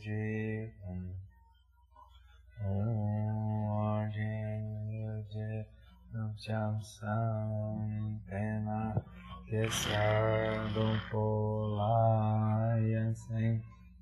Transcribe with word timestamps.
Siji 0.00 0.72
Om 0.88 1.12
Arjen 3.84 4.64
Yuje 4.88 5.64
Nupcham 6.12 6.80
Sam 6.80 8.20
Pema 8.24 8.96
Kesardon 9.44 10.96
Polayasen 11.12 12.00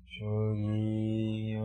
Shogi 0.07 1.59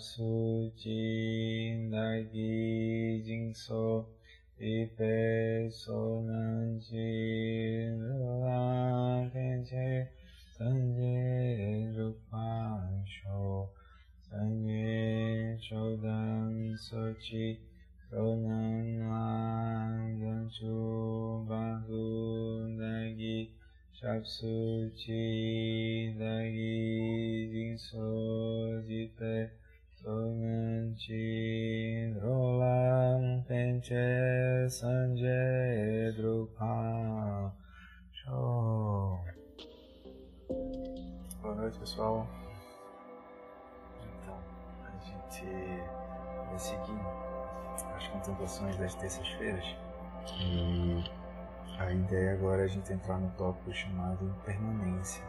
수지 0.00 1.76
나기 1.90 3.22
징소 3.22 4.08
이배소난지 4.58 5.76
라겐제 8.40 10.08
산제 10.56 11.92
루판쇼 11.94 13.68
산제 14.22 15.58
조단 15.60 16.74
서치 16.78 17.60
로난만 18.10 19.10
연수 20.22 21.44
바구 21.46 22.66
나기 22.78 23.52
잡수지 24.00 25.04
나기 26.18 27.50
징소 27.52 28.82
지배 28.88 29.59
Chi 30.02 32.10
Rolan 32.22 33.44
Penche 33.46 34.66
Sanje 34.70 36.14
Drupa 36.16 37.52
Show 38.10 39.20
Boa 41.42 41.54
noite 41.54 41.78
pessoal 41.78 42.26
Então, 44.00 44.38
a 44.86 44.90
gente 45.04 45.44
vai 46.48 46.58
seguindo 46.58 47.06
as 47.94 48.08
contemplações 48.08 48.76
das 48.78 48.94
terças-feiras. 48.94 49.76
E 50.40 51.04
a 51.78 51.92
ideia 51.92 52.32
agora 52.32 52.62
é 52.62 52.64
a 52.64 52.68
gente 52.68 52.90
entrar 52.90 53.18
no 53.18 53.30
tópico 53.32 53.70
chamado 53.74 54.24
impermanência. 54.24 55.22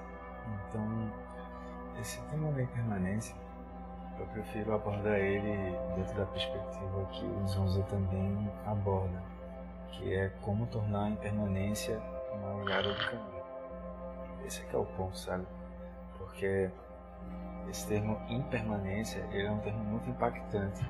Então, 0.69 1.11
esse 1.99 2.21
tema 2.29 2.53
da 2.53 2.63
impermanência, 2.63 3.35
eu 4.21 4.27
prefiro 4.27 4.73
abordar 4.73 5.17
ele 5.17 5.75
dentro 5.95 6.15
da 6.15 6.25
perspectiva 6.27 7.05
que 7.11 7.25
o 7.25 7.47
Zonzo 7.47 7.83
também 7.83 8.49
aborda, 8.65 9.21
que 9.91 10.13
é 10.13 10.29
como 10.41 10.67
tornar 10.67 11.05
a 11.05 11.09
impermanência 11.09 11.99
uma 12.33 12.63
olhada 12.63 12.93
do 12.93 13.05
caminho. 13.05 13.41
Esse 14.45 14.61
é, 14.61 14.75
é 14.75 14.77
o 14.77 14.85
ponto, 14.85 15.17
sabe? 15.17 15.45
Porque 16.17 16.69
esse 17.69 17.87
termo 17.87 18.19
impermanência 18.29 19.25
ele 19.31 19.47
é 19.47 19.51
um 19.51 19.59
termo 19.59 19.83
muito 19.83 20.09
impactante 20.09 20.83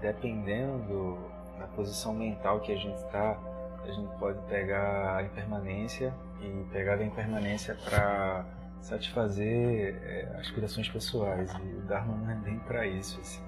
dependendo 0.00 1.18
da 1.58 1.66
posição 1.66 2.14
mental 2.14 2.60
que 2.60 2.72
a 2.72 2.76
gente 2.76 2.96
está, 2.96 3.36
a 3.82 3.90
gente 3.90 4.16
pode 4.18 4.40
pegar 4.48 5.16
a 5.16 5.22
impermanência 5.22 6.14
e 6.40 6.64
pegar 6.72 6.94
a 6.94 7.04
impermanência 7.04 7.76
para 7.84 8.44
satisfazer 8.80 9.94
é, 10.02 10.36
aspirações 10.38 10.88
pessoais 10.88 11.52
e 11.54 11.76
o 11.76 11.82
Dharma 11.82 12.16
não 12.16 12.30
é 12.30 12.34
bem 12.36 12.58
para 12.60 12.86
isso. 12.86 13.20
Assim. 13.20 13.42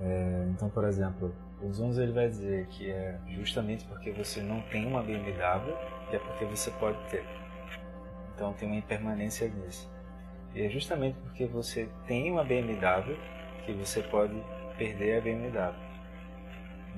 É, 0.00 0.46
então, 0.50 0.68
por 0.68 0.84
exemplo, 0.84 1.34
o 1.60 1.72
Zonzo 1.72 2.02
ele 2.02 2.12
vai 2.12 2.28
dizer 2.28 2.66
que 2.66 2.90
é 2.90 3.18
justamente 3.28 3.84
porque 3.84 4.10
você 4.10 4.42
não 4.42 4.60
tem 4.62 4.86
uma 4.86 5.02
BMW 5.02 5.76
que 6.10 6.16
é 6.16 6.18
porque 6.18 6.44
você 6.44 6.70
pode 6.72 6.98
ter. 7.08 7.24
Então 8.34 8.52
tem 8.54 8.68
uma 8.68 8.76
impermanência 8.76 9.48
nisso. 9.48 9.90
E 10.54 10.62
é 10.62 10.68
justamente 10.68 11.16
porque 11.20 11.46
você 11.46 11.88
tem 12.06 12.30
uma 12.30 12.44
BMW 12.44 13.16
que 13.64 13.72
você 13.72 14.02
pode 14.02 14.34
perder 14.76 15.18
a 15.18 15.20
BMW. 15.20 15.74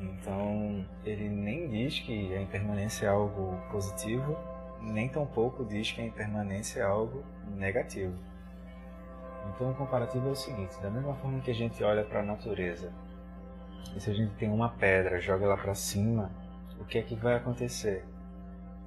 Então, 0.00 0.84
ele 1.04 1.28
nem 1.28 1.68
diz 1.68 2.00
que 2.00 2.34
a 2.34 2.40
impermanência 2.40 3.06
é 3.06 3.08
algo 3.08 3.56
positivo, 3.70 4.36
nem 4.80 5.08
tampouco 5.08 5.64
diz 5.64 5.92
que 5.92 6.00
a 6.00 6.04
impermanência 6.04 6.80
é 6.80 6.82
algo 6.82 7.24
negativo. 7.56 8.14
Então, 9.48 9.70
o 9.70 9.74
comparativo 9.74 10.28
é 10.28 10.30
o 10.30 10.36
seguinte: 10.36 10.80
da 10.80 10.90
mesma 10.90 11.14
forma 11.14 11.40
que 11.40 11.50
a 11.50 11.54
gente 11.54 11.82
olha 11.82 12.04
para 12.04 12.20
a 12.20 12.24
natureza, 12.24 12.92
e 13.94 14.00
se 14.00 14.10
a 14.10 14.14
gente 14.14 14.34
tem 14.34 14.50
uma 14.50 14.70
pedra, 14.70 15.20
joga 15.20 15.44
ela 15.44 15.56
para 15.56 15.74
cima, 15.74 16.30
o 16.80 16.84
que 16.84 16.98
é 16.98 17.02
que 17.02 17.14
vai 17.14 17.34
acontecer? 17.34 18.04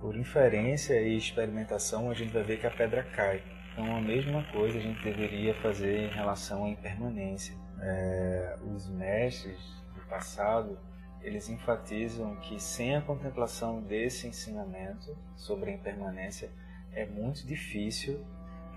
Por 0.01 0.15
inferência 0.15 0.99
e 1.01 1.17
experimentação, 1.17 2.09
a 2.09 2.13
gente 2.13 2.31
vai 2.31 2.43
ver 2.43 2.59
que 2.59 2.67
a 2.67 2.71
pedra 2.71 3.03
cai. 3.03 3.41
Então, 3.71 3.95
a 3.95 4.01
mesma 4.01 4.43
coisa 4.51 4.77
a 4.77 4.81
gente 4.81 5.03
deveria 5.03 5.53
fazer 5.61 6.05
em 6.05 6.09
relação 6.09 6.65
à 6.65 6.69
impermanência. 6.69 7.55
É, 7.79 8.55
os 8.73 8.89
mestres 8.89 9.59
do 9.93 10.01
passado 10.07 10.77
eles 11.21 11.49
enfatizam 11.49 12.35
que 12.37 12.59
sem 12.59 12.95
a 12.95 13.01
contemplação 13.01 13.81
desse 13.81 14.27
ensinamento 14.27 15.17
sobre 15.35 15.71
a 15.71 15.73
impermanência 15.73 16.49
é 16.91 17.05
muito 17.05 17.45
difícil 17.45 18.25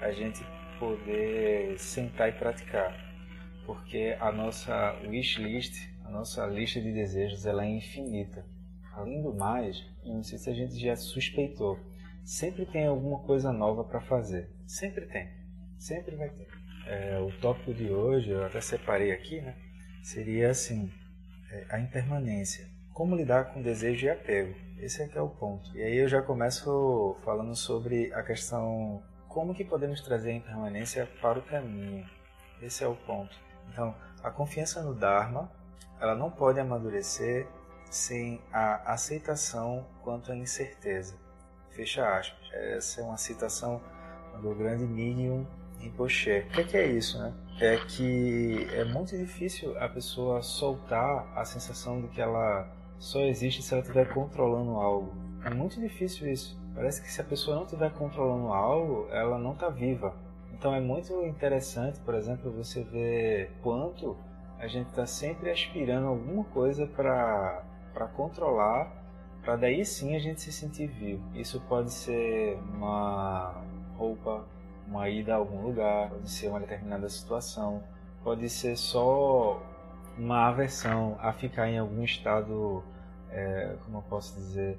a 0.00 0.10
gente 0.12 0.44
poder 0.78 1.78
sentar 1.78 2.30
e 2.30 2.32
praticar, 2.32 2.96
porque 3.66 4.16
a 4.18 4.32
nossa 4.32 4.98
wish 5.06 5.40
list, 5.40 5.88
a 6.04 6.10
nossa 6.10 6.46
lista 6.46 6.80
de 6.80 6.92
desejos, 6.92 7.46
ela 7.46 7.64
é 7.64 7.68
infinita. 7.68 8.44
Além 8.92 9.22
do 9.22 9.32
mais, 9.32 9.84
não 10.04 10.22
sei 10.22 10.38
se 10.38 10.50
a 10.50 10.54
gente 10.54 10.78
já 10.78 10.96
suspeitou, 10.96 11.78
sempre 12.24 12.66
tem 12.66 12.86
alguma 12.86 13.20
coisa 13.20 13.52
nova 13.52 13.84
para 13.84 14.00
fazer. 14.00 14.50
Sempre 14.66 15.06
tem. 15.06 15.28
Sempre 15.78 16.16
vai 16.16 16.30
ter. 16.30 16.48
É, 16.86 17.18
o 17.20 17.30
tópico 17.40 17.72
de 17.72 17.90
hoje, 17.90 18.30
eu 18.30 18.44
até 18.44 18.60
separei 18.60 19.12
aqui, 19.12 19.40
né? 19.40 19.54
Seria 20.02 20.50
assim, 20.50 20.90
a 21.68 21.78
impermanência. 21.78 22.68
Como 22.92 23.16
lidar 23.16 23.52
com 23.52 23.62
desejo 23.62 24.06
e 24.06 24.10
apego. 24.10 24.54
Esse 24.78 25.02
é 25.02 25.08
que 25.08 25.16
é 25.16 25.20
o 25.20 25.28
ponto. 25.28 25.74
E 25.76 25.82
aí 25.82 25.96
eu 25.96 26.08
já 26.08 26.22
começo 26.22 27.16
falando 27.24 27.54
sobre 27.54 28.12
a 28.12 28.22
questão 28.22 29.02
como 29.28 29.54
que 29.54 29.64
podemos 29.64 30.00
trazer 30.00 30.30
a 30.30 30.34
impermanência 30.34 31.08
para 31.20 31.38
o 31.38 31.42
caminho. 31.42 32.04
Esse 32.60 32.84
é 32.84 32.88
o 32.88 32.96
ponto. 32.96 33.34
Então, 33.72 33.94
a 34.22 34.30
confiança 34.30 34.82
no 34.82 34.94
Dharma, 34.94 35.50
ela 36.00 36.14
não 36.14 36.30
pode 36.30 36.58
amadurecer 36.58 37.46
sem 37.90 38.40
a 38.52 38.92
aceitação 38.92 39.86
quanto 40.02 40.32
à 40.32 40.36
incerteza. 40.36 41.16
Fecha 41.70 42.06
aspas. 42.16 42.38
Essa 42.52 43.00
é 43.00 43.04
uma 43.04 43.16
citação 43.16 43.80
do 44.42 44.54
grande 44.54 44.84
Mignon 44.84 45.44
Rinpoche. 45.78 46.40
O 46.40 46.50
que 46.50 46.60
é, 46.60 46.64
que 46.64 46.76
é 46.76 46.86
isso, 46.86 47.18
né? 47.18 47.32
É 47.60 47.76
que 47.76 48.66
é 48.72 48.84
muito 48.86 49.14
difícil 49.18 49.78
a 49.78 49.86
pessoa 49.86 50.40
soltar 50.40 51.30
a 51.36 51.44
sensação 51.44 52.00
de 52.00 52.08
que 52.08 52.18
ela 52.18 52.66
só 52.98 53.20
existe 53.20 53.62
se 53.62 53.74
ela 53.74 53.82
estiver 53.82 54.08
controlando 54.14 54.70
algo. 54.76 55.12
É 55.44 55.50
muito 55.50 55.78
difícil 55.78 56.32
isso. 56.32 56.58
Parece 56.74 57.02
que 57.02 57.12
se 57.12 57.20
a 57.20 57.24
pessoa 57.24 57.56
não 57.56 57.64
estiver 57.64 57.90
controlando 57.92 58.50
algo, 58.50 59.08
ela 59.10 59.38
não 59.38 59.52
está 59.52 59.68
viva. 59.68 60.14
Então 60.54 60.74
é 60.74 60.80
muito 60.80 61.12
interessante, 61.26 62.00
por 62.00 62.14
exemplo, 62.14 62.50
você 62.50 62.82
ver 62.82 63.52
quanto 63.62 64.16
a 64.58 64.66
gente 64.66 64.88
está 64.88 65.04
sempre 65.04 65.50
aspirando 65.50 66.06
alguma 66.06 66.44
coisa 66.44 66.86
para 66.86 67.62
controlar, 68.14 68.90
para 69.42 69.56
daí 69.56 69.84
sim 69.84 70.16
a 70.16 70.18
gente 70.18 70.40
se 70.40 70.50
sentir 70.50 70.86
vivo. 70.86 71.22
Isso 71.34 71.60
pode 71.68 71.92
ser 71.92 72.58
uma 72.74 73.62
roupa, 73.96 74.46
uma 74.90 75.08
ida 75.08 75.32
a 75.32 75.36
algum 75.36 75.62
lugar, 75.62 76.10
pode 76.10 76.28
ser 76.28 76.48
uma 76.48 76.58
determinada 76.58 77.08
situação, 77.08 77.82
pode 78.24 78.48
ser 78.50 78.76
só 78.76 79.62
uma 80.18 80.48
aversão 80.48 81.16
a 81.20 81.32
ficar 81.32 81.68
em 81.68 81.78
algum 81.78 82.02
estado, 82.02 82.82
é, 83.30 83.76
como 83.84 83.98
eu 83.98 84.02
posso 84.02 84.34
dizer, 84.34 84.78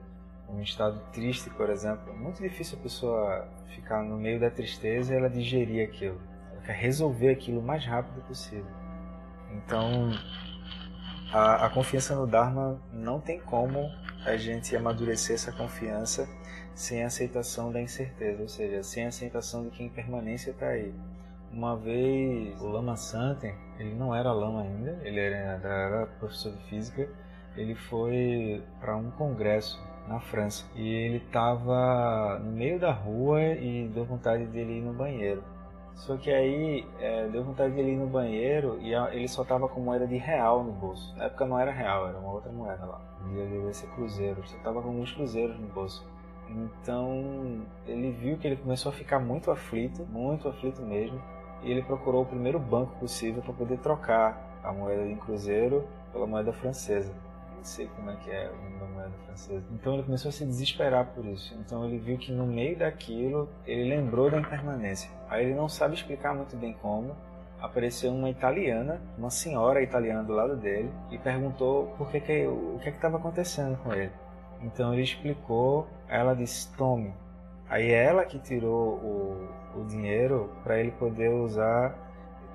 um 0.50 0.62
estado 0.62 1.02
triste, 1.14 1.50
por 1.52 1.70
exemplo. 1.70 2.12
É 2.12 2.14
muito 2.14 2.42
difícil 2.42 2.78
a 2.78 2.82
pessoa 2.82 3.48
ficar 3.74 4.04
no 4.04 4.18
meio 4.18 4.38
da 4.38 4.52
tristeza 4.52 5.14
e 5.14 5.18
ela 5.18 5.30
digerir 5.30 5.88
aquilo. 5.88 6.20
Ela 6.52 6.62
quer 6.62 6.76
resolver 6.76 7.30
aquilo 7.30 7.62
o 7.62 7.64
mais 7.64 7.86
rápido 7.86 8.22
possível. 8.28 8.70
Então, 9.54 10.12
a, 11.32 11.68
a 11.68 11.70
confiança 11.70 12.14
no 12.16 12.28
Dharma 12.28 12.82
não 12.92 13.22
tem 13.22 13.40
como 13.40 13.90
a 14.26 14.36
gente 14.36 14.76
amadurecer 14.76 15.36
essa 15.36 15.54
confiança 15.54 16.28
sem 16.82 17.04
aceitação 17.04 17.72
da 17.72 17.80
incerteza, 17.80 18.42
ou 18.42 18.50
seja, 18.50 18.82
sem 18.82 19.06
aceitação 19.06 19.64
de 19.64 19.70
que 19.70 19.84
a 19.84 19.86
impermanência 19.86 20.50
está 20.50 20.70
aí. 20.70 20.92
Uma 21.54 21.78
vez 21.78 22.60
o 22.60 22.68
Lama 22.68 22.96
Santen, 22.96 23.54
ele 23.78 23.94
não 23.94 24.16
era 24.16 24.32
lama 24.32 24.64
ainda, 24.64 25.00
ele 25.04 25.20
era, 25.20 25.36
era 25.36 26.08
professor 26.18 26.52
de 26.52 26.64
física, 26.64 27.08
ele 27.56 27.76
foi 27.76 28.64
para 28.80 28.96
um 28.96 29.12
congresso 29.12 29.80
na 30.08 30.20
França 30.20 30.66
e 30.76 30.88
ele 30.88 31.18
estava 31.18 32.40
no 32.40 32.52
meio 32.52 32.80
da 32.80 32.92
rua 32.92 33.44
e 33.44 33.88
deu 33.90 34.04
vontade 34.04 34.46
dele 34.46 34.80
ir 34.80 34.82
no 34.82 34.94
banheiro. 34.94 35.44
Só 35.94 36.18
que 36.18 36.32
aí 36.32 36.88
é, 37.00 37.28
deu 37.28 37.44
vontade 37.44 37.76
dele 37.76 37.92
ir 37.92 37.98
no 37.98 38.08
banheiro 38.08 38.80
e 38.82 38.92
ele 38.94 39.28
só 39.28 39.44
tava 39.44 39.68
com 39.68 39.82
moeda 39.82 40.08
de 40.08 40.18
real 40.18 40.64
no 40.64 40.72
bolso. 40.72 41.16
Na 41.16 41.26
época 41.26 41.46
não 41.46 41.60
era 41.60 41.70
real, 41.70 42.08
era 42.08 42.18
uma 42.18 42.32
outra 42.32 42.52
moeda 42.52 42.84
lá. 42.86 43.02
Devia 43.28 43.72
ser 43.72 43.88
cruzeiro. 43.90 44.42
Só 44.48 44.58
tava 44.60 44.82
com 44.82 44.88
alguns 44.88 45.12
cruzeiros 45.12 45.60
no 45.60 45.68
bolso. 45.68 46.04
Então 46.52 47.62
ele 47.88 48.12
viu 48.12 48.38
que 48.38 48.48
ele 48.48 48.58
começou 48.58 48.92
a 48.92 48.94
ficar 48.94 49.20
muito 49.20 49.50
aflito, 49.50 50.06
muito 50.06 50.48
aflito 50.48 50.82
mesmo. 50.82 51.22
E 51.64 51.72
ele 51.72 51.82
procurou 51.82 52.24
o 52.24 52.26
primeiro 52.26 52.60
banco 52.60 52.96
possível 53.00 53.42
para 53.42 53.54
poder 53.54 53.78
trocar 53.80 54.60
a 54.64 54.72
moeda 54.72 55.08
em 55.08 55.16
cruzeiro 55.16 55.88
pela 56.12 56.28
moeda 56.28 56.52
francesa 56.52 57.14
não 57.62 57.66
sei 57.66 57.88
como 57.96 58.10
é 58.10 58.16
que 58.16 58.32
é 58.32 58.50
o 58.50 58.56
nome 58.64 58.80
da 58.80 58.86
moeda 58.88 59.12
francesa. 59.28 59.64
Então 59.72 59.94
ele 59.94 60.02
começou 60.02 60.30
a 60.30 60.32
se 60.32 60.44
desesperar 60.44 61.06
por 61.14 61.24
isso. 61.26 61.56
Então 61.60 61.86
ele 61.86 62.00
viu 62.00 62.18
que 62.18 62.32
no 62.32 62.48
meio 62.48 62.76
daquilo 62.76 63.48
ele 63.68 63.88
lembrou 63.88 64.32
da 64.32 64.40
impermanência. 64.40 65.12
Aí 65.30 65.46
ele 65.46 65.54
não 65.54 65.70
sabe 65.70 65.94
explicar 65.94 66.34
muito 66.34 66.58
bem 66.58 66.74
como. 66.82 67.16
Apareceu 67.62 68.12
uma 68.12 68.32
italiana, 68.32 69.00
uma 69.16 69.30
senhora 69.30 69.84
italiana 69.84 70.24
do 70.24 70.34
lado 70.34 70.56
dele 70.56 70.92
e 71.12 71.20
perguntou 71.20 71.94
por 72.00 72.10
que, 72.10 72.20
que 72.20 72.48
o 72.48 72.80
que 72.82 72.90
é 72.90 72.92
estava 72.92 73.18
acontecendo 73.18 73.78
com 73.84 73.94
ele. 73.94 74.12
Então 74.64 74.94
ele 74.94 75.04
explicou. 75.04 75.88
Ela 76.08 76.34
disse: 76.34 76.72
"Tome". 76.76 77.14
Aí 77.70 77.92
é 77.92 78.04
ela 78.04 78.26
que 78.26 78.38
tirou 78.40 78.96
o, 78.96 79.48
o 79.80 79.86
dinheiro 79.86 80.50
para 80.64 80.80
ele 80.80 80.92
poder 80.92 81.30
usar. 81.30 81.96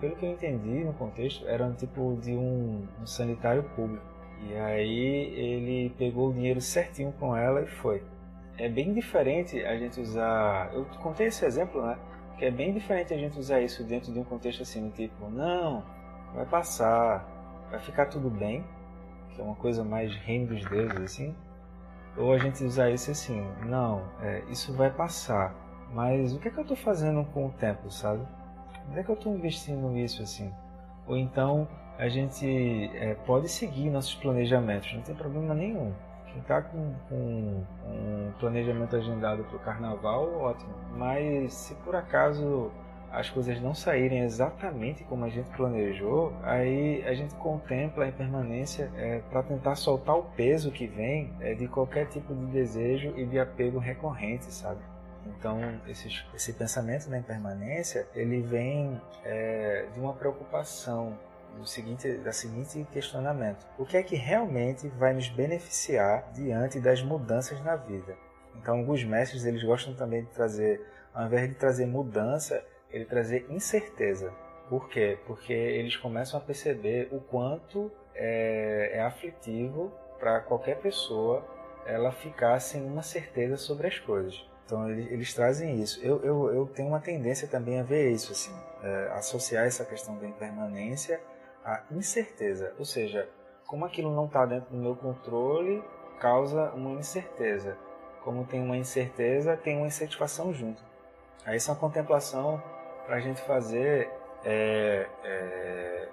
Pelo 0.01 0.15
que 0.15 0.27
eu 0.27 0.31
entendi 0.31 0.85
no 0.85 0.93
contexto, 0.93 1.47
era 1.49 1.65
um 1.65 1.73
tipo 1.73 2.19
de 2.21 2.33
um, 2.35 2.87
um 3.01 3.07
sanitário 3.07 3.63
público. 3.75 4.05
E 4.43 4.55
aí 4.55 5.35
ele 5.35 5.91
pegou 5.97 6.29
o 6.29 6.35
dinheiro 6.35 6.61
certinho 6.61 7.13
com 7.19 7.35
ela 7.35 7.63
e 7.63 7.67
foi. 7.67 8.03
É 8.59 8.69
bem 8.69 8.93
diferente 8.93 9.63
a 9.65 9.77
gente 9.77 10.01
usar. 10.01 10.71
Eu 10.75 10.85
contei 11.03 11.29
esse 11.29 11.45
exemplo, 11.45 11.81
né? 11.81 11.99
Que 12.39 12.45
é 12.45 12.51
bem 12.51 12.73
diferente 12.75 13.15
a 13.15 13.17
gente 13.17 13.39
usar 13.39 13.61
isso 13.61 13.83
dentro 13.85 14.13
de 14.13 14.19
um 14.19 14.25
contexto 14.25 14.63
assim, 14.63 14.91
tipo, 14.91 15.31
não, 15.31 15.83
vai 16.35 16.45
passar, 16.45 17.27
vai 17.71 17.81
ficar 17.81 18.07
tudo 18.07 18.29
bem, 18.29 18.63
que 19.31 19.41
é 19.41 19.45
uma 19.45 19.57
coisa 19.57 19.83
mais 19.83 20.15
reino 20.15 20.49
dos 20.49 20.63
deuses, 20.67 21.01
assim. 21.01 21.35
Ou 22.17 22.33
a 22.33 22.39
gente 22.39 22.65
usar 22.65 22.91
isso 22.91 23.11
assim, 23.11 23.47
não, 23.65 24.03
é, 24.23 24.43
isso 24.49 24.73
vai 24.73 24.91
passar, 24.91 25.55
mas 25.93 26.35
o 26.35 26.39
que 26.39 26.49
é 26.49 26.51
que 26.51 26.59
eu 26.59 26.63
estou 26.63 26.77
fazendo 26.77 27.25
com 27.27 27.47
o 27.47 27.51
tempo, 27.51 27.91
sabe? 27.91 28.27
Onde 28.89 29.01
é 29.01 29.03
que 29.03 29.11
eu 29.11 29.15
estou 29.15 29.35
investindo 29.35 29.97
isso 29.97 30.23
assim? 30.23 30.53
Ou 31.07 31.17
então, 31.17 31.69
a 31.99 32.09
gente 32.09 32.91
é, 32.95 33.15
pode 33.27 33.49
seguir 33.49 33.91
nossos 33.91 34.15
planejamentos, 34.15 34.93
não 34.95 35.03
tem 35.03 35.15
problema 35.15 35.55
nenhum. 35.55 35.93
Quem 36.27 36.41
está 36.41 36.61
com, 36.63 36.95
com, 37.09 37.65
um 37.87 38.33
planejamento 38.39 38.97
agendado 38.97 39.45
para 39.45 39.57
o 39.57 39.61
carnaval, 39.61 40.41
ótimo. 40.41 40.75
Mas 40.97 41.55
se 41.55 41.75
por 41.77 41.95
acaso 41.97 42.71
as 43.11 43.31
coisas 43.31 43.61
não 43.61 43.75
saírem 43.75 44.21
exatamente 44.21 45.05
como 45.05 45.25
a 45.25 45.29
gente 45.29 45.49
planejou, 45.57 46.33
aí 46.43 47.03
a 47.07 47.15
gente 47.15 47.35
contempla 47.37 48.05
a 48.05 48.09
impermanência 48.09 48.91
é, 48.97 49.21
para 49.31 49.43
tentar 49.43 49.75
soltar 49.77 50.17
o 50.17 50.23
peso 50.23 50.71
que 50.71 50.87
vem 50.87 51.33
é, 51.41 51.55
de 51.55 51.67
qualquer 51.69 52.07
tipo 52.07 52.35
de 52.35 52.47
desejo 52.47 53.15
e 53.17 53.25
de 53.25 53.39
apego 53.39 53.79
recorrente, 53.79 54.47
sabe? 54.47 54.81
Então, 55.27 55.59
esse, 55.89 56.09
esse 56.35 56.53
pensamento 56.53 57.09
da 57.09 57.19
impermanência, 57.19 58.07
ele 58.15 58.41
vem 58.43 59.01
é, 59.25 59.87
de 59.93 59.99
uma 59.99 60.13
preocupação 60.13 61.19
do 61.57 61.67
seguinte, 61.67 62.13
da 62.19 62.33
seguinte 62.33 62.87
questionamento: 62.93 63.67
o 63.79 63.85
que 63.85 63.97
é 63.97 64.03
que 64.03 64.15
realmente 64.15 64.89
vai 64.89 65.13
nos 65.13 65.29
beneficiar 65.29 66.31
diante 66.33 66.81
das 66.81 67.03
mudanças 67.03 67.61
na 67.65 67.77
vida? 67.77 68.17
Então, 68.55 68.79
alguns 68.79 69.05
mestres 69.05 69.45
eles 69.45 69.63
gostam 69.63 69.95
também 69.95 70.23
de 70.23 70.31
trazer, 70.31 70.81
ao 71.13 71.27
invés 71.27 71.49
de 71.49 71.55
trazer 71.55 71.87
mudança, 71.87 72.63
ele 72.91 73.05
trazer 73.05 73.47
incerteza. 73.51 74.33
Por 74.69 74.89
quê? 74.89 75.19
Porque 75.27 75.53
eles 75.53 75.97
começam 75.97 76.39
a 76.39 76.43
perceber 76.43 77.09
o 77.13 77.21
quanto 77.21 77.91
é, 78.15 78.93
é 78.95 79.01
aflitivo 79.03 79.93
para 80.19 80.41
qualquer 80.41 80.79
pessoa 80.81 81.45
ela 81.85 82.11
ficar 82.11 82.59
sem 82.59 82.85
uma 82.85 83.03
certeza 83.03 83.57
sobre 83.57 83.87
as 83.87 83.99
coisas. 83.99 84.45
Então 84.65 84.91
eles, 84.91 85.11
eles 85.13 85.35
trazem 85.35 85.81
isso. 85.81 86.05
Eu, 86.05 86.21
eu, 86.25 86.53
eu, 86.53 86.67
tenho 86.67 86.89
uma 86.89 87.01
tendência 87.01 87.47
também 87.47 87.79
a 87.79 87.85
ver 87.85 88.11
isso, 88.11 88.33
assim, 88.33 88.53
é, 88.83 89.13
associar 89.13 89.65
essa 89.65 89.85
questão 89.85 90.19
da 90.19 90.27
impermanência 90.27 91.21
à 91.65 91.85
incerteza. 91.93 92.75
Ou 92.77 92.85
seja, 92.85 93.29
como 93.67 93.85
aquilo 93.85 94.13
não 94.13 94.27
está 94.27 94.45
dentro 94.45 94.71
do 94.71 94.77
meu 94.77 94.97
controle, 94.97 95.83
causa 96.19 96.71
uma 96.71 96.99
incerteza. 96.99 97.77
Como 98.25 98.45
tem 98.45 98.61
uma 98.61 98.77
incerteza, 98.77 99.57
tem 99.57 99.77
uma 99.77 99.87
insatisfação 99.87 100.53
junto. 100.53 100.83
Aí 101.45 101.55
essa 101.55 101.71
é 101.71 101.75
uma 101.75 101.81
contemplação 101.81 102.61
para 103.07 103.17
a 103.17 103.21
gente 103.21 103.41
fazer 103.43 104.11
é, 104.45 105.07
é, 105.25 106.09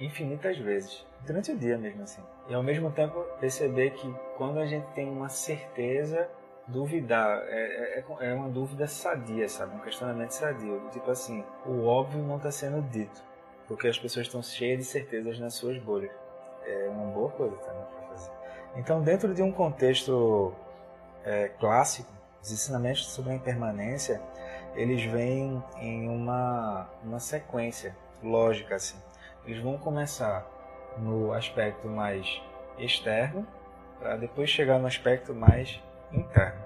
infinitas 0.00 0.58
vezes, 0.58 1.06
durante 1.26 1.52
o 1.52 1.56
dia 1.56 1.78
mesmo 1.78 2.02
assim. 2.02 2.22
E 2.48 2.54
ao 2.54 2.62
mesmo 2.62 2.90
tempo 2.90 3.24
perceber 3.40 3.90
que 3.90 4.14
quando 4.36 4.58
a 4.58 4.66
gente 4.66 4.86
tem 4.92 5.08
uma 5.08 5.28
certeza 5.28 6.28
duvidar 6.66 7.42
é, 7.46 7.98
é, 7.98 8.04
é, 8.20 8.34
uma 8.34 8.48
dúvida 8.48 8.86
sadia, 8.86 9.48
sabe? 9.48 9.76
Um 9.76 9.80
questionamento 9.80 10.30
sadio. 10.30 10.80
Tipo 10.92 11.10
assim, 11.10 11.44
o 11.66 11.84
óbvio 11.86 12.22
não 12.22 12.36
está 12.36 12.50
sendo 12.50 12.82
dito, 12.90 13.22
porque 13.66 13.88
as 13.88 13.98
pessoas 13.98 14.26
estão 14.26 14.42
cheias 14.42 14.78
de 14.78 14.84
certezas 14.84 15.38
nas 15.38 15.54
suas 15.54 15.78
bolhas. 15.78 16.12
É 16.66 16.88
uma 16.88 17.06
boa 17.12 17.30
coisa 17.30 17.56
também 17.56 17.84
para 17.84 18.08
fazer. 18.08 18.30
Então, 18.76 19.02
dentro 19.02 19.34
de 19.34 19.42
um 19.42 19.52
contexto 19.52 20.52
é, 21.24 21.48
clássico, 21.60 22.12
Os 22.42 22.50
ensinamentos 22.50 23.06
sobre 23.06 23.32
a 23.32 23.34
impermanência, 23.34 24.20
eles 24.74 25.04
vêm 25.04 25.62
em 25.78 26.08
uma, 26.08 26.88
uma 27.02 27.20
sequência 27.20 27.96
lógica, 28.22 28.76
assim. 28.76 28.96
Eles 29.46 29.62
vão 29.62 29.78
começar 29.78 30.46
no 30.98 31.32
aspecto 31.32 31.88
mais 31.88 32.42
externo, 32.78 33.46
para 33.98 34.16
depois 34.16 34.50
chegar 34.50 34.78
no 34.78 34.86
aspecto 34.86 35.34
mais 35.34 35.80
interno. 36.12 36.64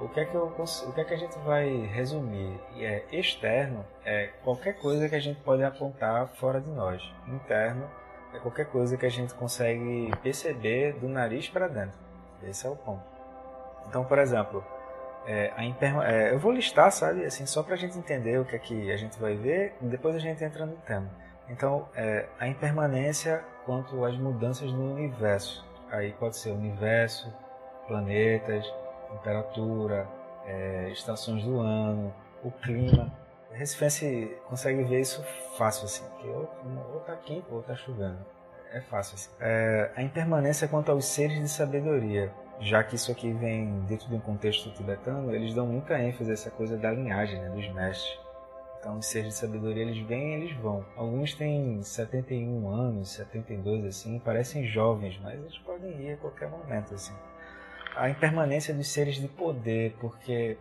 O 0.00 0.08
que, 0.08 0.20
é 0.20 0.24
que, 0.24 0.34
eu, 0.34 0.46
o 0.46 0.92
que 0.94 1.00
é 1.00 1.04
que 1.04 1.12
a 1.12 1.16
gente 1.16 1.38
vai 1.40 1.68
resumir? 1.92 2.58
É 2.78 3.04
externo 3.12 3.84
é 4.02 4.28
qualquer 4.42 4.72
coisa 4.78 5.08
que 5.10 5.14
a 5.14 5.20
gente 5.20 5.38
pode 5.42 5.62
apontar 5.62 6.26
fora 6.36 6.58
de 6.58 6.70
nós. 6.70 7.02
Interno 7.28 7.86
é 8.32 8.38
qualquer 8.38 8.66
coisa 8.66 8.96
que 8.96 9.04
a 9.04 9.10
gente 9.10 9.34
consegue 9.34 10.10
perceber 10.22 10.94
do 10.94 11.06
nariz 11.06 11.50
para 11.50 11.68
dentro. 11.68 11.98
Esse 12.42 12.66
é 12.66 12.70
o 12.70 12.76
ponto. 12.76 13.04
Então, 13.88 14.02
por 14.04 14.18
exemplo, 14.18 14.64
é, 15.26 15.52
a 15.56 15.64
imperma 15.64 16.06
é, 16.08 16.32
eu 16.32 16.38
vou 16.38 16.52
listar, 16.52 16.90
sabe, 16.90 17.24
assim, 17.24 17.46
só 17.46 17.62
para 17.62 17.74
a 17.74 17.76
gente 17.76 17.98
entender 17.98 18.38
o 18.38 18.44
que 18.44 18.56
é 18.56 18.58
que 18.58 18.90
a 18.90 18.96
gente 18.96 19.18
vai 19.18 19.36
ver, 19.36 19.74
e 19.80 19.86
depois 19.86 20.14
a 20.14 20.18
gente 20.18 20.42
entra 20.42 20.66
no 20.66 20.76
tema. 20.78 21.10
Então, 21.48 21.88
é, 21.94 22.26
a 22.38 22.46
impermanência 22.46 23.44
quanto 23.64 24.04
às 24.04 24.16
mudanças 24.16 24.72
no 24.72 24.94
universo. 24.94 25.64
Aí 25.90 26.12
pode 26.12 26.36
ser 26.36 26.50
universo, 26.50 27.32
planetas, 27.88 28.64
temperatura, 29.10 30.06
é, 30.46 30.90
estações 30.90 31.42
do 31.42 31.58
ano, 31.58 32.14
o 32.44 32.50
clima. 32.50 33.12
O 33.50 33.54
Recifense 33.54 34.36
consegue 34.48 34.84
ver 34.84 35.00
isso 35.00 35.22
fácil, 35.58 35.86
assim, 35.86 36.04
que 36.20 36.28
ou, 36.28 36.48
ou 36.94 37.00
tá 37.00 37.16
quente 37.16 37.46
ou 37.50 37.62
tá 37.62 37.74
chovendo. 37.74 38.18
É 38.72 38.80
fácil, 38.80 39.16
assim. 39.16 39.30
É, 39.40 39.90
a 39.96 40.02
impermanência 40.02 40.68
quanto 40.68 40.92
aos 40.92 41.04
seres 41.04 41.38
de 41.40 41.48
sabedoria. 41.48 42.32
Já 42.60 42.84
que 42.84 42.94
isso 42.94 43.10
aqui 43.10 43.32
vem 43.32 43.80
dentro 43.86 44.08
de 44.08 44.14
um 44.14 44.20
contexto 44.20 44.70
tibetano, 44.72 45.34
eles 45.34 45.54
dão 45.54 45.66
muita 45.66 45.98
ênfase 45.98 46.30
a 46.30 46.34
essa 46.34 46.50
coisa 46.50 46.76
da 46.76 46.90
linhagem, 46.90 47.40
né, 47.40 47.48
dos 47.48 47.66
mestres. 47.72 48.18
Então, 48.78 48.98
os 48.98 49.06
seres 49.06 49.28
de 49.28 49.34
sabedoria, 49.34 49.82
eles 49.82 49.98
vêm 50.06 50.34
eles 50.34 50.56
vão. 50.56 50.84
Alguns 50.96 51.34
têm 51.34 51.82
71 51.82 52.68
anos, 52.68 53.10
72, 53.10 53.84
assim, 53.84 54.18
parecem 54.18 54.66
jovens, 54.66 55.18
mas 55.22 55.38
eles 55.38 55.58
podem 55.58 55.90
ir 56.02 56.12
a 56.12 56.16
qualquer 56.16 56.48
momento, 56.48 56.94
assim 56.94 57.14
a 57.96 58.08
impermanência 58.08 58.72
dos 58.72 58.88
seres 58.88 59.16
de 59.16 59.28
poder, 59.28 59.96
porque 60.00 60.56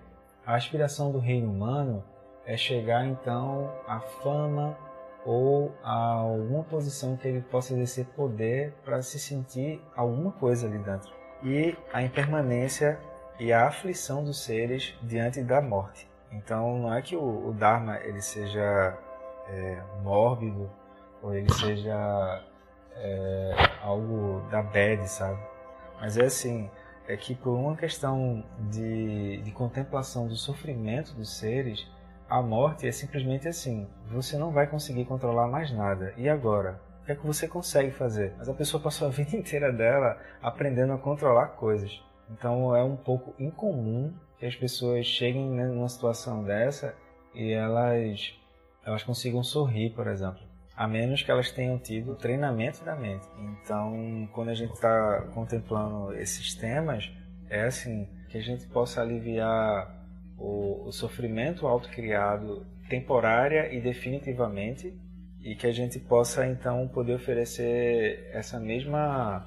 a 0.46 0.56
aspiração 0.56 1.12
do 1.12 1.20
reino 1.20 1.52
humano 1.52 2.04
é 2.46 2.58
chegar 2.58 3.06
então 3.06 3.72
à 3.88 4.00
fama 4.00 4.78
ou 5.26 5.72
a 5.84 6.16
alguma 6.16 6.64
posição 6.64 7.16
que 7.16 7.28
ele 7.28 7.42
possa 7.42 7.74
exercer 7.74 8.06
poder 8.08 8.74
para 8.84 9.02
se 9.02 9.20
sentir 9.20 9.82
alguma 9.96 10.32
coisa 10.32 10.68
ali 10.68 10.80
dentro. 10.80 11.19
E 11.44 11.76
a 11.94 12.02
impermanência 12.02 13.00
e 13.40 13.54
a 13.54 13.68
aflição 13.68 14.24
dos 14.24 14.44
seres 14.44 14.94
diante 15.02 15.42
da 15.42 15.62
morte. 15.62 16.10
Então 16.32 16.78
não 16.80 16.94
é 16.94 17.02
que 17.02 17.16
o, 17.16 17.48
o 17.48 17.54
Dharma 17.54 17.98
ele 18.00 18.22
seja 18.22 18.98
é, 19.48 19.82
mórbido 20.04 20.70
ou 21.22 21.34
ele 21.34 21.52
seja 21.54 22.44
é, 22.96 23.54
algo 23.82 24.42
da 24.50 24.62
bad, 24.62 25.08
sabe? 25.08 25.40
Mas 26.00 26.18
é 26.18 26.26
assim, 26.26 26.70
é 27.08 27.18
que 27.18 27.34
por 27.36 27.56
uma 27.56 27.76
questão 27.76 28.44
de, 28.70 29.42
de 29.42 29.52
contemplação 29.52 30.28
do 30.28 30.36
sofrimento 30.36 31.14
dos 31.14 31.38
seres, 31.38 31.88
a 32.30 32.42
morte 32.42 32.88
é 32.88 32.92
simplesmente 32.92 33.48
assim: 33.48 33.88
você 34.08 34.38
não 34.38 34.52
vai 34.52 34.68
conseguir 34.68 35.06
controlar 35.06 35.48
mais 35.48 35.72
nada. 35.72 36.14
E 36.18 36.30
agora? 36.30 36.80
Que 37.10 37.14
é 37.14 37.16
que 37.16 37.26
você 37.26 37.48
consegue 37.48 37.90
fazer? 37.90 38.36
Mas 38.38 38.48
a 38.48 38.54
pessoa 38.54 38.84
passou 38.84 39.08
a 39.08 39.10
vida 39.10 39.36
inteira 39.36 39.74
dela 39.74 40.22
aprendendo 40.44 40.94
a 40.94 40.98
controlar 41.00 41.48
coisas. 41.56 42.00
Então 42.30 42.76
é 42.76 42.84
um 42.84 42.96
pouco 42.96 43.34
incomum 43.42 44.14
que 44.38 44.46
as 44.46 44.56
pessoas 44.56 45.08
cheguem 45.08 45.50
numa 45.50 45.90
situação 45.90 46.44
dessa 46.44 46.94
e 47.34 47.52
elas, 47.52 48.40
elas 48.86 49.02
consigam 49.02 49.42
sorrir, 49.42 49.90
por 49.90 50.06
exemplo 50.06 50.48
a 50.78 50.88
menos 50.88 51.22
que 51.22 51.30
elas 51.30 51.52
tenham 51.52 51.78
tido 51.78 52.16
treinamento 52.16 52.86
da 52.86 52.96
mente. 52.96 53.28
Então, 53.38 54.30
quando 54.32 54.48
a 54.48 54.54
gente 54.54 54.72
está 54.72 55.24
contemplando 55.34 56.14
esses 56.14 56.56
temas, 56.56 57.12
é 57.50 57.64
assim 57.64 58.08
que 58.30 58.38
a 58.38 58.42
gente 58.42 58.66
possa 58.68 59.02
aliviar 59.02 59.94
o, 60.38 60.86
o 60.88 60.92
sofrimento 60.94 61.68
autocriado 61.68 62.66
temporária 62.88 63.74
e 63.74 63.82
definitivamente 63.82 64.98
e 65.44 65.56
que 65.56 65.68
a 65.68 65.72
gente 65.72 66.00
possa 66.00 66.46
então 66.46 66.88
poder 66.88 67.16
oferecer 67.16 68.30
essa 68.34 68.60
mesma 68.60 69.46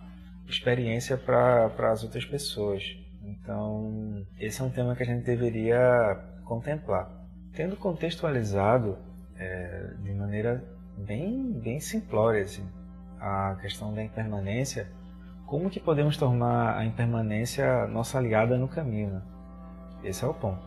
experiência 0.48 1.16
para 1.16 1.90
as 1.90 2.02
outras 2.02 2.24
pessoas. 2.24 2.96
Então, 3.22 4.26
esse 4.38 4.60
é 4.60 4.64
um 4.64 4.70
tema 4.70 4.96
que 4.96 5.02
a 5.02 5.06
gente 5.06 5.24
deveria 5.24 6.18
contemplar. 6.44 7.10
Tendo 7.54 7.76
contextualizado 7.76 8.98
é, 9.36 9.90
de 10.02 10.12
maneira 10.12 10.64
bem, 10.96 11.52
bem 11.52 11.80
simplória 11.80 12.42
assim, 12.42 12.66
a 13.20 13.56
questão 13.60 13.94
da 13.94 14.02
impermanência. 14.02 14.90
Como 15.46 15.68
que 15.68 15.78
podemos 15.78 16.16
tornar 16.16 16.76
a 16.76 16.84
impermanência 16.84 17.86
nossa 17.86 18.18
aliada 18.18 18.56
no 18.56 18.66
caminho? 18.66 19.10
Né? 19.10 19.22
Esse 20.04 20.24
é 20.24 20.26
o 20.26 20.34
ponto. 20.34 20.62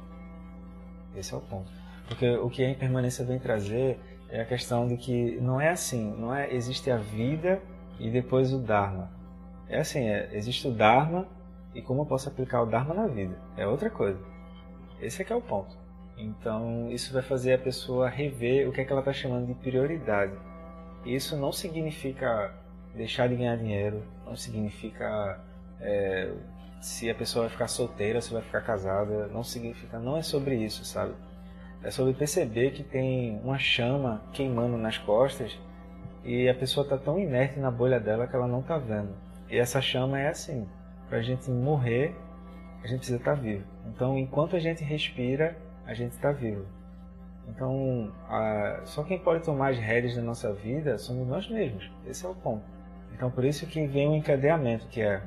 Esse 1.16 1.34
é 1.34 1.38
o 1.38 1.42
ponto. 1.42 1.72
Porque 2.08 2.30
o 2.38 2.50
que 2.50 2.64
a 2.64 2.70
impermanência 2.70 3.26
vem 3.26 3.40
trazer 3.40 4.00
é 4.30 4.42
a 4.42 4.46
questão 4.46 4.88
de 4.88 4.98
que 4.98 5.40
não 5.40 5.60
é 5.60 5.70
assim, 5.70 6.16
não 6.18 6.34
é 6.34 6.54
existe 6.54 6.90
a 6.92 6.98
vida 6.98 7.62
e 8.00 8.10
depois 8.10 8.54
o 8.54 8.60
Dharma. 8.60 9.12
É 9.68 9.80
assim, 9.80 10.08
é, 10.08 10.30
existe 10.34 10.68
o 10.68 10.72
Dharma 10.72 11.28
e 11.74 11.82
como 11.82 12.02
eu 12.02 12.06
posso 12.06 12.30
aplicar 12.30 12.62
o 12.62 12.66
Dharma 12.66 12.94
na 12.94 13.08
vida. 13.08 13.38
É 13.58 13.68
outra 13.68 13.90
coisa. 13.90 14.20
Esse 15.02 15.22
é 15.22 15.26
que 15.26 15.34
é 15.34 15.36
o 15.36 15.42
ponto. 15.42 15.78
Então, 16.18 16.90
isso 16.90 17.14
vai 17.14 17.22
fazer 17.22 17.54
a 17.54 17.58
pessoa 17.58 18.08
rever 18.08 18.68
o 18.70 18.72
que, 18.72 18.82
é 18.82 18.86
que 18.86 18.92
ela 18.92 19.02
está 19.02 19.12
chamando 19.12 19.48
de 19.48 19.54
prioridade. 19.54 20.34
Isso 21.06 21.36
não 21.36 21.52
significa 21.52 22.54
deixar 22.96 23.28
de 23.28 23.36
ganhar 23.36 23.58
dinheiro, 23.58 24.02
não 24.26 24.36
significa 24.36 25.40
é, 25.82 26.32
se 26.82 27.10
a 27.10 27.16
pessoa 27.16 27.44
vai 27.44 27.52
ficar 27.52 27.68
solteira, 27.68 28.22
se 28.22 28.32
vai 28.32 28.42
ficar 28.42 28.62
casada, 28.62 29.28
não 29.28 29.44
significa, 29.44 30.00
não 30.00 30.16
é 30.16 30.22
sobre 30.22 30.56
isso, 30.56 30.86
sabe? 30.86 31.14
É 31.86 31.92
sobre 31.92 32.14
perceber 32.14 32.72
que 32.72 32.82
tem 32.82 33.40
uma 33.44 33.60
chama 33.60 34.24
queimando 34.34 34.76
nas 34.76 34.98
costas 34.98 35.56
e 36.24 36.50
a 36.50 36.56
pessoa 36.56 36.84
está 36.84 36.98
tão 36.98 37.20
inerte 37.20 37.60
na 37.60 37.70
bolha 37.70 38.00
dela 38.00 38.26
que 38.26 38.36
ela 38.36 38.48
não 38.48 38.62
está 38.62 38.80
vendo. 38.80 39.16
E 39.48 39.56
essa 39.56 39.80
chama 39.80 40.20
é 40.20 40.30
assim: 40.30 40.68
para 41.08 41.20
a 41.20 41.22
gente 41.22 41.48
morrer, 41.52 42.16
a 42.84 42.88
gente 42.88 42.98
precisa 42.98 43.20
estar 43.20 43.36
tá 43.36 43.40
vivo. 43.40 43.64
Então, 43.86 44.18
enquanto 44.18 44.56
a 44.56 44.60
gente 44.60 44.84
respira, 44.84 45.56
a 45.86 45.94
gente 45.94 46.14
está 46.14 46.32
vivo. 46.32 46.66
Então, 47.48 48.12
a, 48.28 48.82
só 48.86 49.04
quem 49.04 49.20
pode 49.20 49.44
tomar 49.44 49.70
as 49.70 49.78
rédeas 49.78 50.16
da 50.16 50.24
nossa 50.24 50.52
vida 50.52 50.98
somos 50.98 51.28
nós 51.28 51.48
mesmos. 51.48 51.92
Esse 52.08 52.26
é 52.26 52.30
o 52.30 52.34
ponto. 52.34 52.64
Então, 53.14 53.30
por 53.30 53.46
isso 53.46 53.68
que 53.68 53.86
vem 53.86 54.10
o 54.10 54.16
encadeamento, 54.16 54.88
que 54.88 55.02
é 55.02 55.22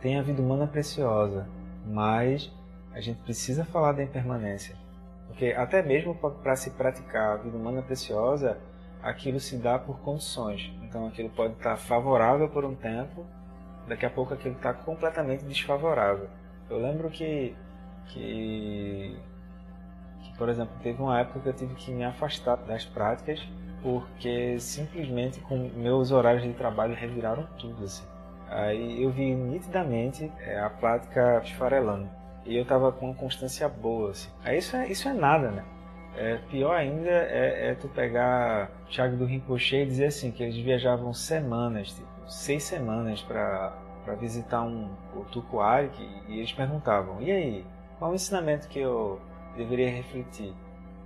tem 0.00 0.18
a 0.18 0.22
vida 0.22 0.42
humana 0.42 0.66
preciosa, 0.66 1.46
mas 1.86 2.50
a 2.92 3.00
gente 3.00 3.22
precisa 3.22 3.64
falar 3.64 3.92
da 3.92 4.02
impermanência. 4.02 4.79
Porque 5.30 5.54
até 5.56 5.80
mesmo 5.80 6.14
para 6.14 6.56
se 6.56 6.70
praticar 6.72 7.34
a 7.34 7.36
vida 7.36 7.56
humana 7.56 7.82
preciosa, 7.82 8.58
aquilo 9.00 9.38
se 9.38 9.56
dá 9.56 9.78
por 9.78 10.00
condições. 10.00 10.72
Então, 10.82 11.06
aquilo 11.06 11.30
pode 11.30 11.54
estar 11.54 11.76
favorável 11.76 12.48
por 12.48 12.64
um 12.64 12.74
tempo, 12.74 13.24
daqui 13.86 14.04
a 14.04 14.10
pouco 14.10 14.34
aquilo 14.34 14.56
está 14.56 14.74
completamente 14.74 15.44
desfavorável. 15.44 16.28
Eu 16.68 16.78
lembro 16.78 17.08
que, 17.10 17.54
que 18.08 19.16
por 20.36 20.48
exemplo, 20.48 20.74
teve 20.82 21.00
uma 21.00 21.20
época 21.20 21.40
que 21.40 21.48
eu 21.48 21.52
tive 21.52 21.74
que 21.74 21.92
me 21.92 22.04
afastar 22.04 22.56
das 22.56 22.84
práticas 22.84 23.40
porque 23.82 24.58
simplesmente 24.58 25.40
com 25.40 25.56
meus 25.56 26.10
horários 26.10 26.42
de 26.42 26.52
trabalho 26.52 26.94
reviraram 26.94 27.46
tudo 27.58 27.84
assim. 27.84 28.04
Aí 28.48 29.02
eu 29.02 29.10
vi 29.10 29.34
nitidamente 29.34 30.30
é, 30.40 30.60
a 30.60 30.68
prática 30.68 31.40
esfarelando 31.44 32.19
e 32.44 32.56
eu 32.56 32.64
tava 32.64 32.92
com 32.92 33.06
uma 33.06 33.14
constância 33.14 33.68
boa 33.68 34.10
assim. 34.10 34.30
Aí 34.44 34.58
isso 34.58 34.76
é, 34.76 34.88
isso 34.88 35.08
é 35.08 35.12
nada, 35.12 35.50
né? 35.50 35.64
É, 36.16 36.36
pior 36.50 36.74
ainda 36.74 37.08
é, 37.08 37.70
é 37.70 37.74
tu 37.74 37.88
pegar 37.88 38.70
Thiago 38.90 39.16
do 39.16 39.24
Rinpoche 39.24 39.76
e 39.76 39.86
dizer 39.86 40.06
assim 40.06 40.30
que 40.32 40.42
eles 40.42 40.56
viajavam 40.56 41.14
semanas, 41.14 41.92
tipo, 41.92 42.08
seis 42.28 42.64
semanas 42.64 43.22
para 43.22 43.72
visitar 44.20 44.62
um 44.62 44.90
o 45.14 45.24
e 46.28 46.38
eles 46.38 46.52
perguntavam: 46.52 47.22
"E 47.22 47.30
aí, 47.30 47.66
qual 47.98 48.10
o 48.10 48.14
ensinamento 48.14 48.68
que 48.68 48.80
eu 48.80 49.20
deveria 49.56 49.90
refletir. 49.90 50.54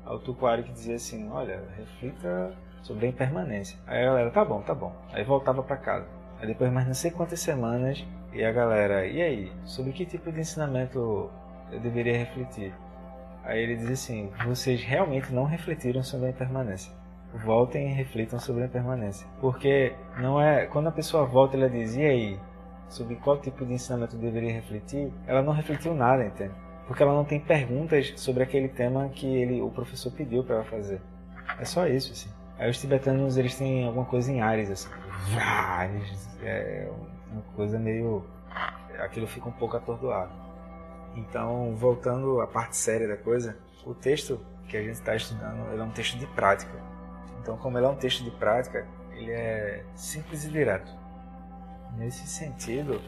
Ao 0.04 0.18
Tucuari 0.18 0.62
que 0.62 0.72
dizia 0.72 0.96
assim, 0.96 1.30
olha, 1.30 1.62
reflita 1.76 2.52
sobre 2.82 3.06
a 3.06 3.08
impermanência. 3.08 3.78
Aí 3.86 4.02
a 4.02 4.06
galera, 4.06 4.30
tá 4.30 4.44
bom, 4.44 4.60
tá 4.60 4.74
bom. 4.74 4.92
Aí 5.12 5.24
voltava 5.24 5.62
para 5.62 5.76
casa. 5.76 6.06
Aí 6.38 6.46
depois 6.46 6.70
mais 6.70 6.86
não 6.86 6.94
sei 6.94 7.10
quantas 7.10 7.40
semanas, 7.40 8.04
e 8.34 8.44
a 8.44 8.52
galera, 8.52 9.06
e 9.06 9.22
aí, 9.22 9.52
sobre 9.64 9.92
que 9.92 10.04
tipo 10.04 10.30
de 10.32 10.40
ensinamento 10.40 11.30
eu 11.70 11.80
deveria 11.80 12.16
refletir? 12.16 12.72
Aí 13.44 13.62
ele 13.62 13.76
diz 13.76 13.90
assim, 13.90 14.30
vocês 14.46 14.82
realmente 14.82 15.32
não 15.32 15.44
refletiram 15.44 16.02
sobre 16.02 16.26
a 16.26 16.30
impermanência. 16.30 16.92
Voltem 17.44 17.90
e 17.90 17.92
reflitam 17.92 18.38
sobre 18.38 18.62
a 18.62 18.66
impermanência. 18.66 19.26
Porque 19.40 19.92
não 20.18 20.40
é. 20.40 20.66
Quando 20.66 20.88
a 20.88 20.92
pessoa 20.92 21.26
volta 21.26 21.56
ela 21.56 21.68
diz, 21.68 21.96
e 21.96 22.02
aí? 22.02 22.40
Sobre 22.88 23.16
qual 23.16 23.38
tipo 23.38 23.64
de 23.66 23.74
ensinamento 23.74 24.16
eu 24.16 24.20
deveria 24.20 24.52
refletir? 24.52 25.12
Ela 25.26 25.42
não 25.42 25.52
refletiu 25.52 25.94
nada, 25.94 26.24
entende? 26.24 26.54
porque 26.86 27.02
ela 27.02 27.14
não 27.14 27.24
tem 27.24 27.40
perguntas 27.40 28.12
sobre 28.16 28.42
aquele 28.42 28.68
tema 28.68 29.08
que 29.08 29.26
ele, 29.26 29.60
o 29.60 29.70
professor 29.70 30.12
pediu 30.12 30.44
para 30.44 30.56
ela 30.56 30.64
fazer. 30.64 31.00
É 31.58 31.64
só 31.64 31.86
isso, 31.86 32.12
assim. 32.12 32.30
Aí 32.58 32.70
os 32.70 32.78
tibetanos, 32.78 33.36
eles 33.36 33.56
têm 33.56 33.86
alguma 33.86 34.04
coisa 34.04 34.30
em 34.30 34.40
Ares, 34.40 34.70
assim. 34.70 34.88
É 36.42 36.88
uma 37.30 37.42
coisa 37.54 37.78
meio... 37.78 38.24
Aquilo 38.98 39.26
fica 39.26 39.48
um 39.48 39.52
pouco 39.52 39.76
atordoado. 39.76 40.32
Então, 41.16 41.74
voltando 41.76 42.40
à 42.40 42.46
parte 42.46 42.76
séria 42.76 43.08
da 43.08 43.16
coisa, 43.16 43.56
o 43.84 43.94
texto 43.94 44.40
que 44.68 44.76
a 44.76 44.82
gente 44.82 44.94
está 44.94 45.14
estudando 45.14 45.78
é 45.78 45.82
um 45.82 45.90
texto 45.90 46.18
de 46.18 46.26
prática. 46.28 46.72
Então, 47.40 47.56
como 47.56 47.78
ele 47.78 47.86
é 47.86 47.88
um 47.88 47.96
texto 47.96 48.24
de 48.24 48.30
prática, 48.30 48.86
ele 49.12 49.30
é 49.30 49.84
simples 49.94 50.44
e 50.44 50.50
direto. 50.50 50.90
Nesse 51.96 52.26
sentido, 52.26 53.00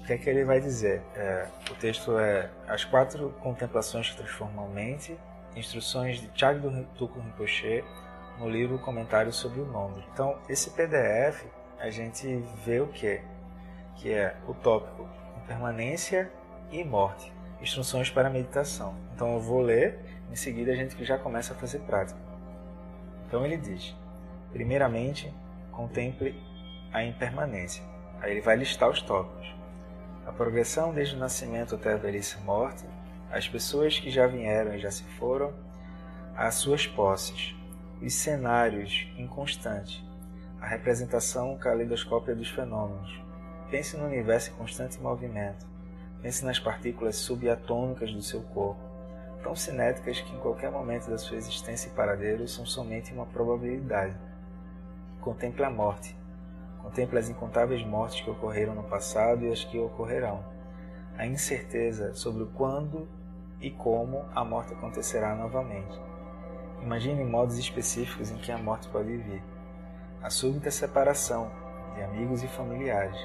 o 0.00 0.04
que 0.04 0.12
é 0.14 0.18
que 0.18 0.28
ele 0.28 0.44
vai 0.44 0.60
dizer? 0.60 1.02
É, 1.14 1.46
o 1.70 1.74
texto 1.74 2.18
é 2.18 2.50
As 2.66 2.84
Quatro 2.84 3.30
Contemplações 3.40 4.10
que 4.10 4.16
Transformam 4.16 4.64
a 4.64 4.68
Mente, 4.68 5.18
instruções 5.54 6.20
de 6.20 6.30
Chagdo 6.34 6.70
Tuku 6.96 7.20
Rinpoche, 7.20 7.84
no 8.38 8.48
livro 8.48 8.78
Comentários 8.78 9.36
sobre 9.36 9.60
o 9.60 9.66
Nome. 9.66 10.04
Então, 10.12 10.38
esse 10.48 10.70
PDF, 10.70 11.44
a 11.78 11.90
gente 11.90 12.26
vê 12.64 12.80
o 12.80 12.88
que? 12.88 13.20
Que 13.98 14.12
é 14.12 14.36
o 14.46 14.54
tópico 14.54 15.08
Impermanência 15.44 16.30
e 16.70 16.82
Morte, 16.84 17.32
instruções 17.60 18.10
para 18.10 18.30
meditação. 18.30 18.94
Então, 19.14 19.34
eu 19.34 19.40
vou 19.40 19.60
ler, 19.60 19.98
em 20.30 20.36
seguida 20.36 20.72
a 20.72 20.76
gente 20.76 21.02
já 21.04 21.18
começa 21.18 21.52
a 21.52 21.56
fazer 21.56 21.80
prática. 21.80 22.18
Então, 23.26 23.44
ele 23.44 23.56
diz: 23.56 23.94
primeiramente, 24.52 25.32
contemple 25.70 26.34
a 26.92 27.04
impermanência. 27.04 27.82
Aí 28.20 28.32
ele 28.32 28.40
vai 28.40 28.56
listar 28.56 28.88
os 28.88 29.02
tópicos. 29.02 29.54
A 30.26 30.32
progressão 30.32 30.92
desde 30.92 31.16
o 31.16 31.18
nascimento 31.18 31.74
até 31.74 31.92
a 31.92 31.96
velhice 31.96 32.36
e 32.38 32.44
morte, 32.44 32.84
as 33.30 33.48
pessoas 33.48 33.98
que 33.98 34.10
já 34.10 34.26
vieram 34.26 34.74
e 34.74 34.78
já 34.78 34.90
se 34.90 35.04
foram, 35.04 35.52
as 36.36 36.54
suas 36.56 36.86
posses, 36.86 37.54
os 38.02 38.12
cenários 38.14 39.08
inconstantes, 39.16 40.02
a 40.60 40.66
representação 40.66 41.56
calidoscópia 41.58 42.34
dos 42.34 42.48
fenômenos. 42.48 43.27
Pense 43.70 43.96
no 43.96 44.06
universo 44.06 44.50
em 44.50 44.54
constante 44.54 45.00
movimento. 45.00 45.66
Pense 46.22 46.44
nas 46.44 46.58
partículas 46.58 47.16
subatômicas 47.16 48.12
do 48.12 48.22
seu 48.22 48.42
corpo, 48.42 48.80
tão 49.42 49.54
cinéticas 49.54 50.20
que 50.20 50.34
em 50.34 50.38
qualquer 50.38 50.70
momento 50.70 51.08
da 51.08 51.18
sua 51.18 51.36
existência 51.36 51.88
e 51.88 51.92
paradeiro 51.92 52.48
são 52.48 52.66
somente 52.66 53.12
uma 53.12 53.26
probabilidade. 53.26 54.16
Contemple 55.20 55.64
a 55.64 55.70
morte, 55.70 56.18
Contemple 56.88 57.18
as 57.18 57.28
incontáveis 57.28 57.84
mortes 57.84 58.20
que 58.22 58.30
ocorreram 58.30 58.74
no 58.74 58.82
passado 58.82 59.44
e 59.44 59.52
as 59.52 59.62
que 59.62 59.78
ocorrerão. 59.78 60.42
A 61.18 61.26
incerteza 61.26 62.14
sobre 62.14 62.46
quando 62.54 63.06
e 63.60 63.70
como 63.70 64.24
a 64.34 64.44
morte 64.44 64.72
acontecerá 64.72 65.34
novamente. 65.34 66.00
Imagine 66.80 67.24
modos 67.24 67.58
específicos 67.58 68.30
em 68.30 68.36
que 68.36 68.52
a 68.52 68.56
morte 68.56 68.88
pode 68.88 69.14
vir. 69.16 69.42
A 70.22 70.30
súbita 70.30 70.70
separação 70.70 71.50
de 71.94 72.02
amigos 72.02 72.42
e 72.42 72.48
familiares. 72.48 73.18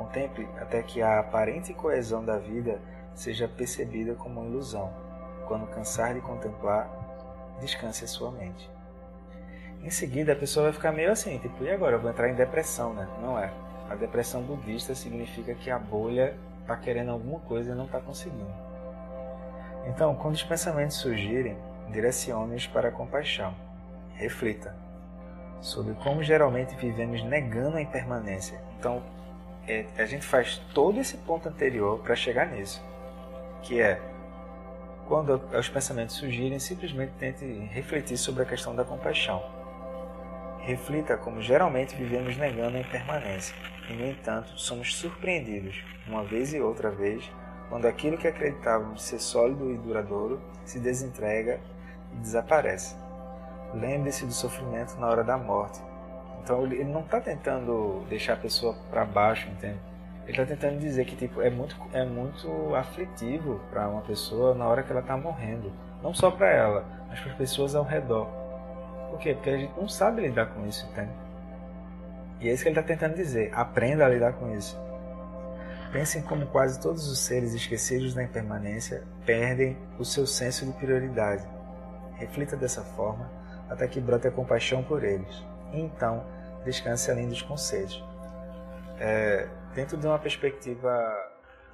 Contemple 0.00 0.48
até 0.58 0.82
que 0.82 1.02
a 1.02 1.20
aparente 1.20 1.74
coesão 1.74 2.24
da 2.24 2.38
vida 2.38 2.80
seja 3.14 3.46
percebida 3.46 4.14
como 4.14 4.40
uma 4.40 4.48
ilusão. 4.48 4.90
Quando 5.46 5.66
cansar 5.66 6.14
de 6.14 6.22
contemplar, 6.22 6.88
descanse 7.60 8.06
a 8.06 8.08
sua 8.08 8.30
mente. 8.30 8.70
Em 9.82 9.90
seguida, 9.90 10.32
a 10.32 10.36
pessoa 10.36 10.64
vai 10.64 10.72
ficar 10.72 10.90
meio 10.90 11.12
assim, 11.12 11.36
tipo, 11.38 11.62
e 11.64 11.70
agora? 11.70 11.96
Eu 11.96 12.00
vou 12.00 12.10
entrar 12.10 12.30
em 12.30 12.34
depressão, 12.34 12.94
né? 12.94 13.06
Não 13.20 13.38
é. 13.38 13.52
A 13.90 13.94
depressão 13.94 14.40
budista 14.40 14.94
significa 14.94 15.54
que 15.54 15.70
a 15.70 15.78
bolha 15.78 16.34
está 16.62 16.74
querendo 16.78 17.10
alguma 17.10 17.40
coisa 17.40 17.72
e 17.72 17.74
não 17.74 17.84
está 17.84 18.00
conseguindo. 18.00 18.54
Então, 19.86 20.14
quando 20.14 20.36
os 20.36 20.42
pensamentos 20.42 20.96
surgirem, 20.96 21.58
direcione-os 21.90 22.66
para 22.66 22.88
a 22.88 22.92
compaixão. 22.92 23.54
Reflita 24.14 24.74
sobre 25.60 25.92
como 25.94 26.22
geralmente 26.22 26.74
vivemos 26.74 27.22
negando 27.22 27.76
a 27.76 27.82
impermanência. 27.82 28.58
Então, 28.78 29.02
é, 29.66 29.86
a 29.98 30.04
gente 30.04 30.26
faz 30.26 30.58
todo 30.74 31.00
esse 31.00 31.16
ponto 31.18 31.48
anterior 31.48 31.98
para 32.00 32.14
chegar 32.14 32.46
nisso, 32.46 32.82
que 33.62 33.80
é 33.80 34.00
quando 35.06 35.40
os 35.56 35.68
pensamentos 35.68 36.16
surgirem, 36.16 36.58
simplesmente 36.58 37.12
tente 37.18 37.44
refletir 37.44 38.16
sobre 38.16 38.42
a 38.42 38.46
questão 38.46 38.74
da 38.74 38.84
compaixão 38.84 39.60
reflita 40.60 41.16
como 41.16 41.40
geralmente 41.40 41.96
vivemos 41.96 42.36
negando 42.36 42.76
a 42.76 42.80
impermanência, 42.80 43.54
e 43.88 43.92
no 43.92 44.06
entanto 44.06 44.50
somos 44.56 44.94
surpreendidos, 44.96 45.82
uma 46.06 46.22
vez 46.22 46.52
e 46.52 46.60
outra 46.60 46.90
vez, 46.90 47.30
quando 47.68 47.86
aquilo 47.86 48.18
que 48.18 48.28
acreditávamos 48.28 49.02
ser 49.02 49.18
sólido 49.18 49.70
e 49.70 49.78
duradouro 49.78 50.40
se 50.64 50.78
desentrega 50.78 51.60
e 52.12 52.16
desaparece. 52.16 52.96
Lembre-se 53.72 54.26
do 54.26 54.32
sofrimento 54.32 54.98
na 54.98 55.08
hora 55.08 55.22
da 55.22 55.38
morte. 55.38 55.80
Então 56.42 56.64
ele 56.64 56.84
não 56.84 57.00
está 57.00 57.20
tentando 57.20 58.04
deixar 58.08 58.34
a 58.34 58.36
pessoa 58.36 58.74
para 58.90 59.04
baixo, 59.04 59.48
entende? 59.48 59.78
Ele 60.22 60.32
está 60.32 60.44
tentando 60.44 60.78
dizer 60.78 61.04
que 61.04 61.16
tipo 61.16 61.40
é 61.42 61.50
muito 61.50 61.76
é 61.92 62.04
muito 62.04 62.74
aflitivo 62.74 63.60
para 63.70 63.88
uma 63.88 64.02
pessoa 64.02 64.54
na 64.54 64.66
hora 64.66 64.82
que 64.82 64.90
ela 64.90 65.00
está 65.00 65.16
morrendo, 65.16 65.72
não 66.02 66.14
só 66.14 66.30
para 66.30 66.50
ela, 66.50 66.84
mas 67.08 67.20
para 67.20 67.32
as 67.32 67.38
pessoas 67.38 67.74
ao 67.74 67.84
redor. 67.84 68.28
Por 69.10 69.18
quê? 69.18 69.34
Porque 69.34 69.50
a 69.50 69.56
gente 69.56 69.72
não 69.76 69.88
sabe 69.88 70.22
lidar 70.22 70.46
com 70.46 70.66
isso, 70.66 70.86
entende? 70.92 71.10
E 72.40 72.48
é 72.48 72.52
isso 72.52 72.62
que 72.62 72.68
ele 72.68 72.78
está 72.78 72.86
tentando 72.94 73.16
dizer. 73.16 73.50
Aprenda 73.52 74.06
a 74.06 74.08
lidar 74.08 74.32
com 74.34 74.54
isso. 74.54 74.78
Pensem 75.92 76.22
como 76.22 76.46
quase 76.46 76.80
todos 76.80 77.08
os 77.08 77.18
seres 77.18 77.52
esquecidos 77.52 78.14
da 78.14 78.22
impermanência 78.22 79.02
perdem 79.26 79.76
o 79.98 80.04
seu 80.04 80.26
senso 80.26 80.64
de 80.64 80.72
prioridade. 80.72 81.44
Reflita 82.14 82.56
dessa 82.56 82.82
forma 82.82 83.28
até 83.68 83.88
que 83.88 84.00
brote 84.00 84.28
a 84.28 84.30
compaixão 84.30 84.82
por 84.82 85.02
eles. 85.02 85.44
Então, 85.72 86.26
descanse 86.64 87.10
além 87.10 87.28
dos 87.28 87.42
conceitos. 87.42 88.02
É, 88.98 89.48
dentro 89.74 89.96
de 89.96 90.06
uma 90.06 90.18
perspectiva, 90.18 90.90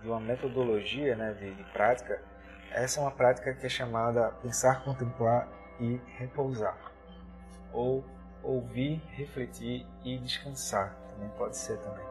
de 0.00 0.08
uma 0.08 0.20
metodologia 0.20 1.16
né, 1.16 1.32
de, 1.34 1.54
de 1.54 1.64
prática, 1.72 2.20
essa 2.70 3.00
é 3.00 3.02
uma 3.02 3.10
prática 3.10 3.54
que 3.54 3.66
é 3.66 3.68
chamada 3.68 4.30
pensar, 4.42 4.84
contemplar 4.84 5.48
e 5.80 6.00
repousar 6.18 6.76
ou 7.72 8.04
ouvir, 8.42 9.02
refletir 9.10 9.86
e 10.04 10.18
descansar. 10.18 10.96
Também 11.10 11.28
pode 11.36 11.56
ser 11.56 11.78
também. 11.78 12.04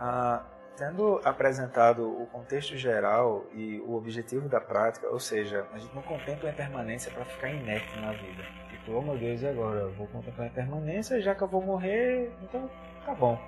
Ah, 0.00 0.44
tendo 0.76 1.20
apresentado 1.24 2.08
o 2.08 2.26
contexto 2.26 2.76
geral 2.76 3.44
e 3.52 3.80
o 3.80 3.94
objetivo 3.94 4.48
da 4.48 4.60
prática, 4.60 5.08
ou 5.08 5.18
seja, 5.18 5.66
a 5.72 5.78
gente 5.78 5.94
não 5.94 6.02
contempla 6.02 6.48
a 6.48 6.52
impermanência 6.52 7.10
para 7.10 7.24
ficar 7.24 7.50
inerte 7.50 7.98
na 7.98 8.12
vida. 8.12 8.44
Oh 8.90 9.02
meu 9.02 9.18
Deus, 9.18 9.42
e 9.42 9.46
agora? 9.46 9.80
Eu 9.80 9.92
vou 9.92 10.06
contemplar 10.06 10.46
a 10.46 10.50
impermanência, 10.50 11.20
já 11.20 11.34
que 11.34 11.42
eu 11.42 11.48
vou 11.48 11.62
morrer, 11.62 12.32
então 12.42 12.70
tá 13.04 13.14
bom. 13.14 13.38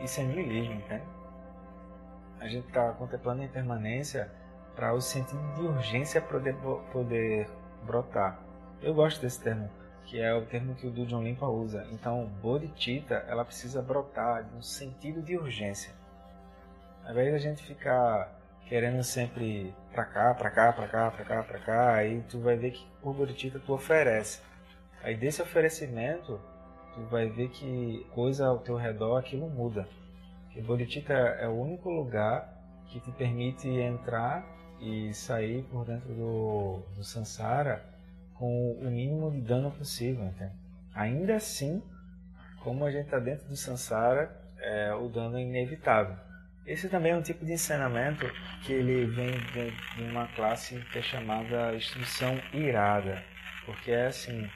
Isso 0.00 0.20
é 0.20 0.24
niilismo, 0.24 0.74
entende? 0.74 1.04
A 2.40 2.48
gente 2.48 2.66
está 2.66 2.92
contemplando 2.92 3.42
a 3.42 3.44
impermanência 3.44 4.30
para 4.74 4.94
o 4.94 5.00
sentido 5.00 5.42
de 5.54 5.62
urgência 5.62 6.20
poder, 6.22 6.56
poder 6.92 7.46
brotar. 7.84 8.38
Eu 8.82 8.94
gosto 8.94 9.20
desse 9.20 9.42
termo 9.42 9.68
que 10.10 10.20
é 10.20 10.34
o 10.34 10.44
termo 10.44 10.74
que 10.74 10.88
o 10.88 10.90
Dujon 10.90 11.22
Limpa 11.22 11.46
usa. 11.46 11.86
Então, 11.92 12.26
bodhicitta, 12.42 13.24
ela 13.28 13.44
precisa 13.44 13.80
brotar 13.80 14.42
de 14.42 14.56
um 14.56 14.62
sentido 14.62 15.22
de 15.22 15.36
urgência. 15.36 15.92
Ao 17.04 17.12
invés 17.12 17.32
da 17.32 17.38
gente 17.38 17.62
ficar 17.62 18.28
querendo 18.66 19.04
sempre 19.04 19.72
pra 19.92 20.04
cá, 20.04 20.34
pra 20.34 20.50
cá, 20.50 20.72
pra 20.72 20.88
cá, 20.88 21.10
pra 21.12 21.24
cá, 21.24 21.42
pra 21.44 21.58
cá, 21.60 21.94
aí 21.94 22.24
tu 22.28 22.40
vai 22.40 22.56
ver 22.56 22.72
que 22.72 22.84
por 23.00 23.14
bodhicitta 23.14 23.60
tu 23.60 23.72
oferece. 23.72 24.40
Aí 25.02 25.16
desse 25.16 25.40
oferecimento, 25.40 26.40
tu 26.94 27.00
vai 27.10 27.28
ver 27.28 27.48
que 27.48 28.06
coisa 28.12 28.46
ao 28.46 28.58
teu 28.58 28.76
redor 28.76 29.16
aquilo 29.16 29.48
muda. 29.48 29.88
Porque 30.44 30.60
bodhicitta 30.60 31.12
é 31.12 31.48
o 31.48 31.52
único 31.52 31.88
lugar 31.90 32.52
que 32.86 33.00
te 33.00 33.10
permite 33.12 33.68
entrar 33.68 34.44
e 34.80 35.12
sair 35.14 35.62
por 35.64 35.84
dentro 35.84 36.08
do, 36.14 36.82
do 36.96 37.04
com 38.34 38.72
o 38.72 38.90
mínimo 38.90 39.30
de 39.30 39.40
dano 39.40 39.70
possível. 39.70 40.24
Entende? 40.24 40.52
Ainda 40.94 41.36
assim, 41.36 41.82
como 42.62 42.84
a 42.84 42.90
gente 42.90 43.04
está 43.04 43.18
dentro 43.18 43.46
do 43.48 43.56
Sansara, 43.56 44.34
é, 44.58 44.92
o 44.94 45.08
dano 45.08 45.38
é 45.38 45.42
inevitável. 45.42 46.16
Esse 46.66 46.88
também 46.88 47.12
é 47.12 47.16
um 47.16 47.22
tipo 47.22 47.44
de 47.44 47.52
ensinamento 47.52 48.26
que 48.62 48.72
ele 48.72 49.06
vem 49.06 49.32
de 49.96 50.02
uma 50.02 50.26
classe 50.28 50.78
que 50.92 50.98
é 50.98 51.02
chamada 51.02 51.74
instrução 51.74 52.38
irada, 52.52 53.22
porque 53.64 53.90
é 53.90 54.06
assim, 54.06 54.48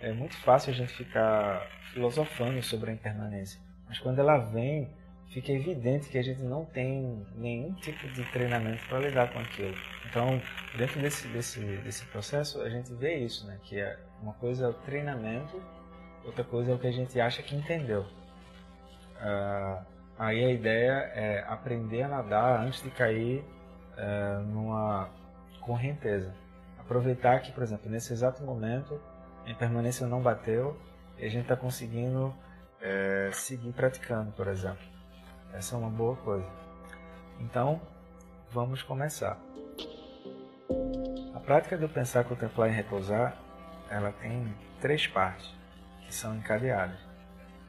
é 0.00 0.12
muito 0.12 0.36
fácil 0.38 0.72
a 0.72 0.74
gente 0.74 0.92
ficar 0.92 1.66
filosofando 1.92 2.62
sobre 2.62 2.90
a 2.90 2.94
impermanência, 2.94 3.60
mas 3.88 3.98
quando 3.98 4.18
ela 4.18 4.38
vem, 4.38 4.88
fica 5.28 5.52
evidente 5.52 6.08
que 6.08 6.18
a 6.18 6.22
gente 6.22 6.42
não 6.42 6.64
tem 6.64 7.26
nenhum 7.36 7.72
tipo 7.74 8.08
de 8.08 8.24
treinamento 8.32 8.84
para 8.88 9.00
lidar 9.00 9.32
com 9.32 9.38
aquilo. 9.38 9.76
Então, 10.08 10.40
dentro 10.76 11.00
desse, 11.00 11.28
desse, 11.28 11.60
desse 11.60 12.04
processo, 12.06 12.60
a 12.62 12.68
gente 12.68 12.92
vê 12.94 13.16
isso, 13.16 13.46
né? 13.46 13.58
que 13.62 13.78
é 13.78 13.98
uma 14.20 14.34
coisa 14.34 14.66
é 14.66 14.68
o 14.68 14.74
treinamento, 14.74 15.60
outra 16.24 16.44
coisa 16.44 16.72
é 16.72 16.74
o 16.74 16.78
que 16.78 16.86
a 16.86 16.92
gente 16.92 17.20
acha 17.20 17.42
que 17.42 17.54
entendeu. 17.54 18.02
Uh, 19.20 19.84
aí 20.18 20.44
a 20.44 20.50
ideia 20.50 20.92
é 21.14 21.44
aprender 21.46 22.02
a 22.02 22.08
nadar 22.08 22.60
antes 22.60 22.82
de 22.82 22.90
cair 22.90 23.44
é, 23.96 24.38
numa 24.46 25.10
correnteza. 25.60 26.34
Aproveitar 26.78 27.40
que, 27.40 27.52
por 27.52 27.62
exemplo, 27.62 27.90
nesse 27.90 28.12
exato 28.12 28.42
momento, 28.42 29.00
a 29.46 29.50
impermanência 29.50 30.06
não 30.06 30.20
bateu 30.20 30.78
e 31.18 31.24
a 31.24 31.28
gente 31.28 31.42
está 31.42 31.56
conseguindo 31.56 32.34
é, 32.80 33.30
seguir 33.32 33.72
praticando, 33.72 34.32
por 34.32 34.48
exemplo. 34.48 34.84
Essa 35.52 35.74
é 35.74 35.78
uma 35.78 35.90
boa 35.90 36.16
coisa. 36.16 36.48
Então, 37.40 37.80
vamos 38.50 38.82
começar. 38.82 39.38
A 41.34 41.40
prática 41.40 41.76
do 41.76 41.88
pensar, 41.88 42.24
contemplar 42.24 42.70
e 42.70 42.72
repousar, 42.72 43.36
ela 43.90 44.12
tem 44.12 44.54
três 44.80 45.06
partes 45.06 45.52
que 46.06 46.14
são 46.14 46.36
encadeadas. 46.36 46.98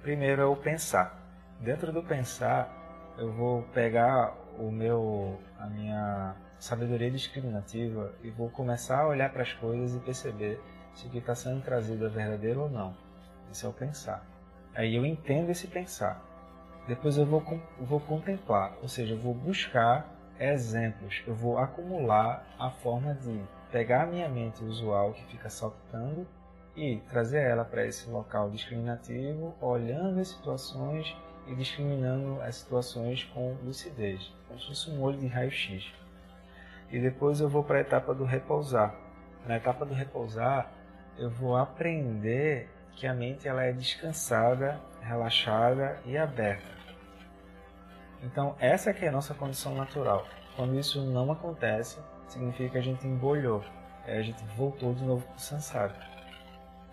Primeiro 0.01 0.41
é 0.41 0.45
o 0.45 0.55
pensar. 0.55 1.19
Dentro 1.59 1.91
do 1.91 2.03
pensar, 2.03 2.69
eu 3.17 3.31
vou 3.31 3.63
pegar 3.73 4.35
o 4.57 4.71
meu, 4.71 5.39
a 5.59 5.67
minha 5.67 6.35
sabedoria 6.59 7.09
discriminativa 7.09 8.13
e 8.23 8.29
vou 8.29 8.49
começar 8.49 9.01
a 9.01 9.07
olhar 9.07 9.31
para 9.31 9.41
as 9.41 9.53
coisas 9.53 9.95
e 9.95 9.99
perceber 9.99 10.61
se 10.93 11.07
o 11.07 11.09
que 11.09 11.17
está 11.17 11.35
sendo 11.35 11.61
trazido 11.63 12.05
é 12.05 12.09
verdadeiro 12.09 12.61
ou 12.61 12.69
não. 12.69 12.95
Isso 13.51 13.65
é 13.65 13.69
o 13.69 13.73
pensar. 13.73 14.25
Aí 14.73 14.95
eu 14.95 15.05
entendo 15.05 15.49
esse 15.49 15.67
pensar. 15.67 16.21
Depois 16.87 17.17
eu 17.17 17.25
vou, 17.25 17.43
vou 17.79 17.99
contemplar, 17.99 18.75
ou 18.81 18.87
seja, 18.87 19.13
eu 19.13 19.19
vou 19.19 19.33
buscar 19.33 20.09
exemplos, 20.39 21.21
eu 21.27 21.35
vou 21.35 21.57
acumular 21.59 22.45
a 22.57 22.71
forma 22.71 23.13
de 23.13 23.41
pegar 23.71 24.03
a 24.03 24.07
minha 24.07 24.27
mente 24.27 24.63
usual 24.63 25.13
que 25.13 25.23
fica 25.25 25.49
saltando 25.49 26.27
e 26.75 26.97
trazer 27.09 27.41
ela 27.41 27.63
para 27.63 27.85
esse 27.85 28.09
local 28.09 28.49
discriminativo, 28.49 29.53
olhando 29.61 30.19
as 30.19 30.29
situações 30.29 31.15
e 31.47 31.55
discriminando 31.55 32.41
as 32.41 32.55
situações 32.55 33.23
com 33.25 33.55
lucidez, 33.63 34.33
como 34.47 34.59
se 34.59 34.67
fosse 34.67 34.89
um 34.89 35.01
olho 35.01 35.19
de 35.19 35.27
raio-x. 35.27 35.93
E 36.91 36.99
depois 36.99 37.39
eu 37.39 37.47
vou 37.47 37.63
para 37.63 37.77
a 37.77 37.81
etapa 37.81 38.13
do 38.13 38.25
repousar. 38.25 38.95
Na 39.45 39.57
etapa 39.57 39.85
do 39.85 39.93
repousar, 39.93 40.71
eu 41.17 41.29
vou 41.29 41.55
aprender 41.55 42.69
que 42.95 43.07
a 43.07 43.13
mente 43.13 43.47
ela 43.47 43.63
é 43.63 43.71
descansada, 43.71 44.79
relaxada 45.01 45.99
e 46.05 46.17
aberta. 46.17 46.71
Então, 48.23 48.55
essa 48.59 48.93
que 48.93 49.05
é 49.05 49.09
a 49.09 49.11
nossa 49.11 49.33
condição 49.33 49.73
natural. 49.75 50.25
Quando 50.55 50.77
isso 50.77 51.01
não 51.03 51.31
acontece, 51.31 51.99
significa 52.27 52.71
que 52.71 52.77
a 52.77 52.81
gente 52.81 53.07
embolhou, 53.07 53.63
a 54.05 54.21
gente 54.21 54.43
voltou 54.55 54.93
de 54.93 55.03
novo 55.03 55.25
para 55.25 55.35
o 55.35 55.39
samsara. 55.39 55.95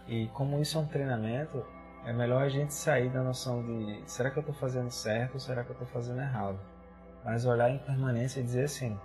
E 0.07 0.26
como 0.28 0.61
isso 0.61 0.78
é 0.78 0.81
um 0.81 0.87
treinamento, 0.87 1.64
é 2.07 2.12
melhor 2.12 2.42
a 2.42 2.48
gente 2.48 2.72
sair 2.72 3.11
da 3.11 3.22
noção 3.22 3.62
de 3.62 4.02
será 4.07 4.31
que 4.31 4.38
eu 4.38 4.40
estou 4.40 4.54
fazendo 4.54 4.90
certo 4.90 5.35
ou 5.35 5.40
será 5.40 5.62
que 5.62 5.70
eu 5.70 5.74
estou 5.74 5.88
fazendo 5.88 6.20
errado? 6.20 6.59
Mas 7.24 7.44
olhar 7.44 7.70
em 7.70 7.78
permanência 7.78 8.40
e 8.40 8.44
dizer 8.44 8.64
assim, 8.64 8.98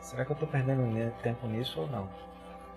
será 0.00 0.24
que 0.24 0.32
eu 0.32 0.34
estou 0.34 0.48
perdendo 0.48 0.82
tempo 1.22 1.46
nisso 1.46 1.80
ou 1.80 1.88
não? 1.88 2.08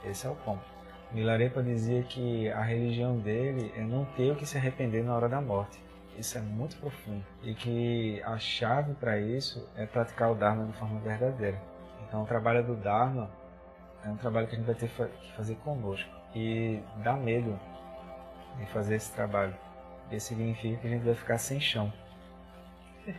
Esse 0.05 0.27
é 0.27 0.29
o 0.29 0.35
ponto. 0.35 0.74
Milarepa 1.15 1.63
dizia 1.63 2.03
que 2.03 2.49
a 2.49 2.61
religião 2.61 3.17
dele 3.17 3.71
é 3.77 3.81
não 3.81 4.03
ter 4.03 4.33
o 4.33 4.35
que 4.35 4.45
se 4.45 4.57
arrepender 4.57 5.01
na 5.01 5.15
hora 5.15 5.29
da 5.29 5.39
morte. 5.39 5.81
Isso 6.17 6.37
é 6.37 6.41
muito 6.41 6.75
profundo. 6.75 7.23
E 7.41 7.55
que 7.55 8.21
a 8.23 8.37
chave 8.37 8.93
para 8.95 9.17
isso 9.17 9.65
é 9.77 9.85
praticar 9.85 10.29
o 10.29 10.35
Dharma 10.35 10.65
de 10.65 10.73
forma 10.73 10.99
verdadeira. 10.99 11.57
Então, 12.05 12.23
o 12.23 12.25
trabalho 12.25 12.65
do 12.65 12.75
Dharma 12.75 13.31
é 14.03 14.09
um 14.09 14.17
trabalho 14.17 14.45
que 14.47 14.55
a 14.55 14.57
gente 14.57 14.65
vai 14.65 14.75
ter 14.75 14.89
que 14.89 15.31
fazer 15.37 15.55
conosco. 15.55 16.09
E 16.35 16.81
dá 17.01 17.13
medo 17.13 17.57
de 18.57 18.65
fazer 18.67 18.95
esse 18.95 19.13
trabalho. 19.13 19.55
Isso 20.11 20.27
significa 20.27 20.81
que 20.81 20.87
a 20.87 20.89
gente 20.89 21.05
vai 21.05 21.15
ficar 21.15 21.37
sem 21.37 21.61
chão. 21.61 21.93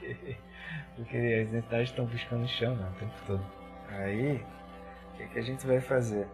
Porque 0.97 1.17
as 1.17 1.55
entidades 1.55 1.89
estão 1.89 2.05
buscando 2.05 2.47
chão 2.47 2.77
né, 2.77 2.91
o 2.95 2.99
tempo 2.99 3.15
todo. 3.27 3.47
Aí, 3.89 4.45
o 5.15 5.17
que, 5.17 5.29
que 5.29 5.39
a 5.39 5.43
gente 5.43 5.67
vai 5.67 5.81
fazer? 5.81 6.29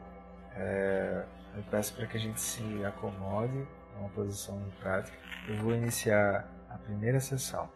É, 0.56 1.24
eu 1.56 1.62
peço 1.70 1.94
para 1.94 2.06
que 2.06 2.16
a 2.16 2.20
gente 2.20 2.40
se 2.40 2.84
acomode 2.84 3.66
uma 3.98 4.08
posição 4.10 4.62
prática. 4.80 5.16
Eu 5.48 5.56
vou 5.56 5.74
iniciar 5.74 6.48
a 6.70 6.78
primeira 6.78 7.20
sessão. 7.20 7.68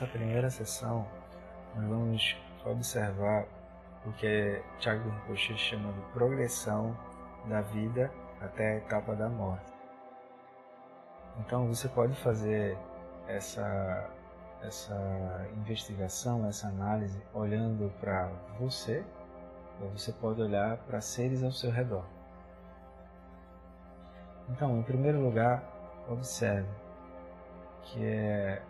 Nessa 0.00 0.06
primeira 0.06 0.48
sessão, 0.48 1.06
nós 1.76 1.86
vamos 1.86 2.36
observar 2.64 3.46
o 4.06 4.12
que 4.12 4.62
Thiago 4.78 5.10
Rinpoche 5.10 5.54
chama 5.58 5.92
de 5.92 6.00
progressão 6.12 6.96
da 7.46 7.60
vida 7.60 8.10
até 8.40 8.72
a 8.72 8.76
etapa 8.76 9.14
da 9.14 9.28
morte. 9.28 9.70
Então, 11.40 11.66
você 11.66 11.86
pode 11.86 12.14
fazer 12.22 12.78
essa, 13.28 14.08
essa 14.62 15.46
investigação, 15.58 16.46
essa 16.46 16.68
análise, 16.68 17.22
olhando 17.34 17.92
para 18.00 18.30
você, 18.58 19.04
ou 19.82 19.90
você 19.90 20.12
pode 20.12 20.40
olhar 20.40 20.78
para 20.78 21.02
seres 21.02 21.44
ao 21.44 21.52
seu 21.52 21.70
redor. 21.70 22.06
Então, 24.48 24.78
em 24.78 24.82
primeiro 24.82 25.20
lugar, 25.20 25.62
observe 26.08 26.68
que 27.82 28.02
é 28.02 28.62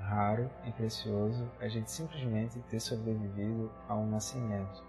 raro 0.00 0.50
e 0.64 0.72
precioso 0.72 1.50
a 1.60 1.68
gente 1.68 1.90
simplesmente 1.90 2.60
ter 2.70 2.80
sobrevivido 2.80 3.70
a 3.88 3.94
um 3.94 4.08
nascimento. 4.08 4.84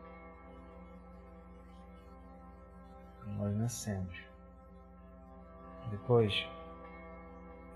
Nós 3.26 3.56
nascemos. 3.56 4.16
Depois, 5.90 6.34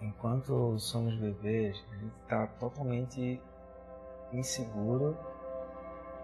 enquanto 0.02 0.78
somos 0.80 1.16
bebês, 1.16 1.84
a 1.92 1.96
gente 1.96 2.16
está 2.24 2.48
totalmente 2.48 3.42
inseguro 4.34 5.18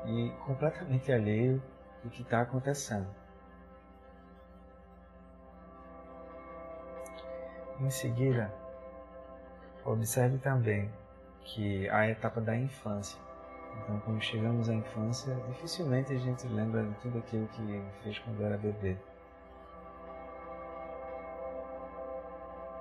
e 0.05 0.31
completamente 0.45 1.11
alheio 1.11 1.61
do 2.03 2.09
que 2.09 2.21
está 2.21 2.41
acontecendo. 2.41 3.07
Em 7.79 7.89
seguida, 7.89 8.51
observe 9.87 10.37
também 10.39 10.91
que 11.43 11.89
a 11.89 12.09
etapa 12.09 12.41
da 12.41 12.55
infância. 12.55 13.17
Então, 13.83 13.99
quando 14.01 14.21
chegamos 14.21 14.69
à 14.69 14.73
infância, 14.73 15.33
dificilmente 15.47 16.11
a 16.13 16.17
gente 16.17 16.45
lembra 16.47 16.83
de 16.83 16.93
tudo 16.95 17.19
aquilo 17.19 17.47
que 17.47 17.83
fez 18.03 18.19
quando 18.19 18.43
era 18.43 18.57
bebê. 18.57 18.97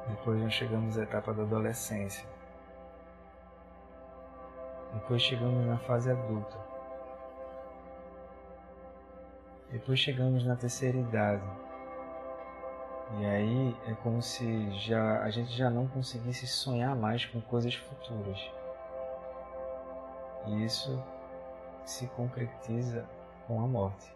Depois 0.08 0.40
nós 0.40 0.52
chegamos 0.52 0.98
à 0.98 1.02
etapa 1.02 1.32
da 1.32 1.42
adolescência. 1.42 2.26
Depois 4.94 5.22
chegamos 5.22 5.66
na 5.66 5.78
fase 5.78 6.10
adulta. 6.10 6.56
Depois 9.70 9.98
chegamos 9.98 10.44
na 10.44 10.56
terceira 10.56 10.96
idade. 10.96 11.65
E 13.14 13.24
aí 13.24 13.76
é 13.86 13.94
como 14.02 14.20
se 14.20 14.70
já 14.80 15.22
a 15.22 15.30
gente 15.30 15.56
já 15.56 15.70
não 15.70 15.86
conseguisse 15.86 16.46
sonhar 16.46 16.94
mais 16.96 17.24
com 17.24 17.40
coisas 17.40 17.74
futuras. 17.74 18.38
E 20.46 20.64
isso 20.64 21.02
se 21.84 22.06
concretiza 22.08 23.04
com 23.46 23.62
a 23.62 23.66
morte. 23.66 24.14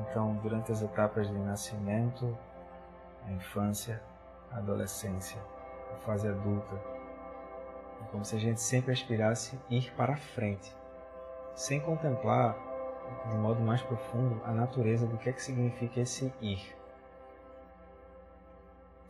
Então, 0.00 0.34
durante 0.36 0.72
as 0.72 0.82
etapas 0.82 1.28
de 1.28 1.38
nascimento, 1.38 2.36
a 3.26 3.30
infância, 3.32 4.02
a 4.50 4.58
adolescência, 4.58 5.40
a 5.92 5.96
fase 5.98 6.28
adulta, 6.28 6.74
é 8.02 8.10
como 8.10 8.24
se 8.24 8.36
a 8.36 8.38
gente 8.38 8.60
sempre 8.60 8.92
aspirasse 8.92 9.58
ir 9.68 9.92
para 9.92 10.16
frente, 10.16 10.74
sem 11.54 11.80
contemplar 11.80 12.69
de 13.28 13.36
modo 13.36 13.60
mais 13.60 13.82
profundo 13.82 14.40
a 14.44 14.52
natureza 14.52 15.06
do 15.06 15.16
que 15.18 15.28
é 15.28 15.32
que 15.32 15.42
significa 15.42 16.00
esse 16.00 16.32
ir. 16.40 16.74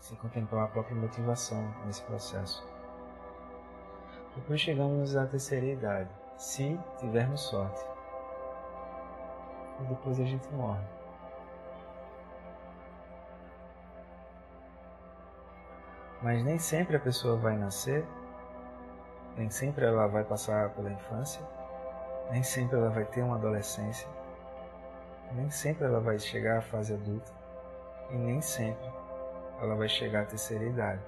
Sem 0.01 0.17
contemplar 0.17 0.65
a 0.65 0.69
própria 0.69 0.97
motivação 0.97 1.63
nesse 1.87 2.03
processo. 2.03 2.67
Depois 4.35 4.61
chegamos 4.61 5.17
à 5.17 5.27
terceira 5.27 5.67
idade, 5.67 6.11
se 6.37 6.79
tivermos 6.99 7.41
sorte. 7.43 7.85
E 9.81 9.85
depois 9.85 10.19
a 10.21 10.25
gente 10.25 10.49
morre. 10.53 10.85
Mas 16.23 16.45
nem 16.45 16.59
sempre 16.59 16.97
a 16.97 17.01
pessoa 17.01 17.37
vai 17.37 17.57
nascer, 17.57 18.05
nem 19.37 19.49
sempre 19.49 19.87
ela 19.87 20.07
vai 20.07 20.23
passar 20.23 20.71
pela 20.71 20.91
infância, 20.91 21.41
nem 22.31 22.43
sempre 22.43 22.77
ela 22.77 22.90
vai 22.90 23.05
ter 23.05 23.23
uma 23.23 23.37
adolescência, 23.37 24.09
nem 25.33 25.51
sempre 25.51 25.85
ela 25.85 26.01
vai 26.01 26.19
chegar 26.19 26.59
à 26.59 26.62
fase 26.62 26.95
adulta. 26.95 27.33
E 28.11 28.14
nem 28.14 28.40
sempre 28.40 28.88
ela 29.61 29.77
vai 29.77 29.88
chegar 29.88 30.23
à 30.23 30.27
terceira 30.27 30.64
idade, 30.64 31.03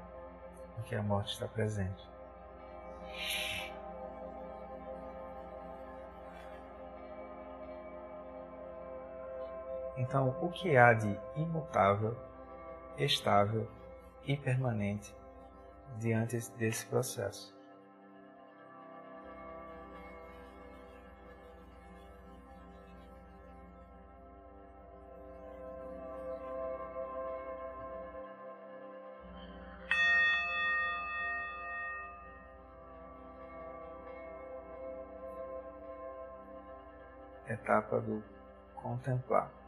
porque 0.77 0.95
a 0.95 1.03
morte 1.03 1.33
está 1.33 1.49
presente. 1.49 2.09
Então, 9.97 10.37
o 10.41 10.49
que 10.51 10.77
há 10.77 10.93
de 10.93 11.19
imutável, 11.37 12.17
estável 12.97 13.69
e 14.25 14.37
permanente 14.37 15.15
diante 15.99 16.39
desse 16.57 16.87
processo? 16.87 17.62
Do 38.01 38.23
contemplar. 38.75 39.62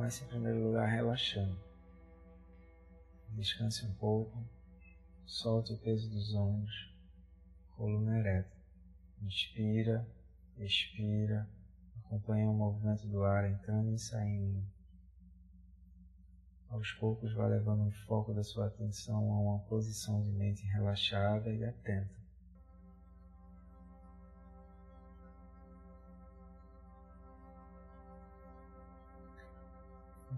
Comece 0.00 0.24
em 0.24 0.28
primeiro 0.28 0.64
lugar 0.64 0.88
relaxando. 0.88 1.60
Descanse 3.28 3.84
um 3.84 3.92
pouco, 3.96 4.42
solte 5.26 5.74
o 5.74 5.76
peso 5.76 6.08
dos 6.08 6.32
ombros, 6.32 6.90
coluna 7.76 8.18
ereta. 8.18 8.56
Inspira, 9.20 10.08
expira, 10.56 11.46
acompanha 11.98 12.48
o 12.48 12.54
movimento 12.54 13.06
do 13.08 13.22
ar 13.24 13.50
entrando 13.50 13.92
e 13.92 13.98
saindo. 13.98 14.64
Aos 16.70 16.92
poucos 16.92 17.34
vá 17.34 17.46
levando 17.46 17.86
o 17.86 17.92
foco 18.06 18.32
da 18.32 18.42
sua 18.42 18.68
atenção 18.68 19.30
a 19.30 19.38
uma 19.38 19.58
posição 19.66 20.22
de 20.22 20.30
mente 20.30 20.64
relaxada 20.64 21.52
e 21.52 21.62
atenta. 21.62 22.19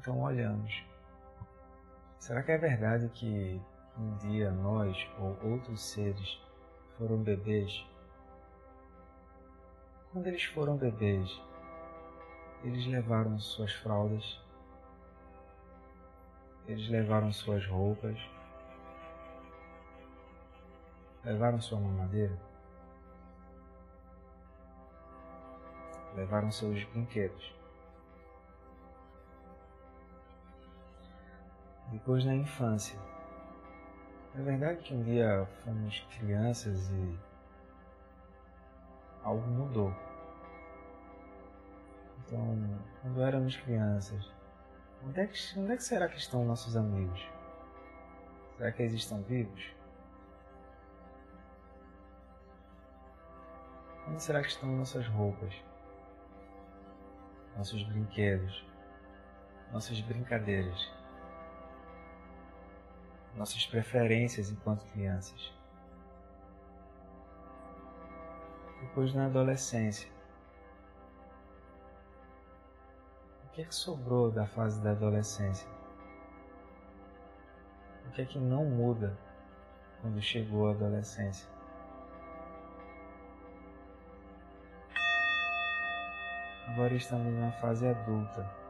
Então 0.03 0.21
olhamos. 0.21 0.85
Será 2.19 2.43
que 2.43 2.51
é 2.51 2.59
verdade 2.59 3.09
que 3.11 3.63
um 3.97 4.17
dia 4.17 4.51
nós 4.51 4.97
ou 5.17 5.39
outros 5.53 5.81
seres 5.81 6.43
foram 6.99 7.19
bebês? 7.19 7.87
Quando 10.13 10.27
eles 10.27 10.43
foram 10.43 10.77
bebês, 10.77 11.31
eles 12.65 12.85
levaram 12.89 13.39
suas 13.39 13.73
fraldas, 13.75 14.43
eles 16.67 16.89
levaram 16.89 17.31
suas 17.31 17.65
roupas, 17.65 18.19
levaram 21.25 21.61
sua 21.61 21.79
mamadeira, 21.79 22.37
levaram 26.17 26.51
seus 26.51 26.83
brinquedos. 26.87 27.62
Depois 31.93 32.25
na 32.25 32.35
infância. 32.35 32.99
É 34.35 34.41
verdade 34.41 34.83
que 34.83 34.95
um 34.95 35.03
dia 35.03 35.47
fomos 35.63 36.01
crianças 36.17 36.91
e 36.91 37.19
algo 39.23 39.47
mudou. 39.47 39.95
Então, 42.19 42.81
quando 43.03 43.23
éramos 43.23 43.57
crianças, 43.57 44.33
onde 45.07 45.21
é 45.21 45.27
que, 45.27 45.59
onde 45.59 45.73
é 45.73 45.77
que 45.77 45.85
será 45.85 46.09
que 46.09 46.17
estão 46.17 46.45
nossos 46.47 46.77
amigos? 46.77 47.21
Será 48.57 48.73
que 48.73 48.83
eles 48.83 48.95
estão 48.95 49.23
vivos? 49.23 49.75
Onde 54.09 54.23
será 54.23 54.41
que 54.41 54.49
estão 54.49 54.69
nossas 54.71 55.07
roupas? 55.09 55.55
Nossos 57.57 57.83
brinquedos? 57.83 58.65
Nossas 59.71 60.01
brincadeiras? 60.01 61.02
Nossas 63.37 63.67
preferências 63.67 64.51
enquanto 64.51 64.85
crianças. 64.93 65.53
Depois 68.81 69.15
na 69.15 69.27
adolescência. 69.27 70.11
O 73.45 73.55
que 73.55 73.63
é 73.63 73.65
que 73.65 73.75
sobrou 73.75 74.31
da 74.31 74.47
fase 74.47 74.81
da 74.81 74.91
adolescência? 74.93 75.69
O 78.07 78.11
que 78.13 78.23
é 78.23 78.25
que 78.25 78.39
não 78.39 78.65
muda 78.65 79.17
quando 80.01 80.21
chegou 80.21 80.69
a 80.69 80.73
adolescência? 80.73 81.49
Agora 86.69 86.95
estamos 86.95 87.35
na 87.35 87.53
fase 87.53 87.87
adulta. 87.87 88.62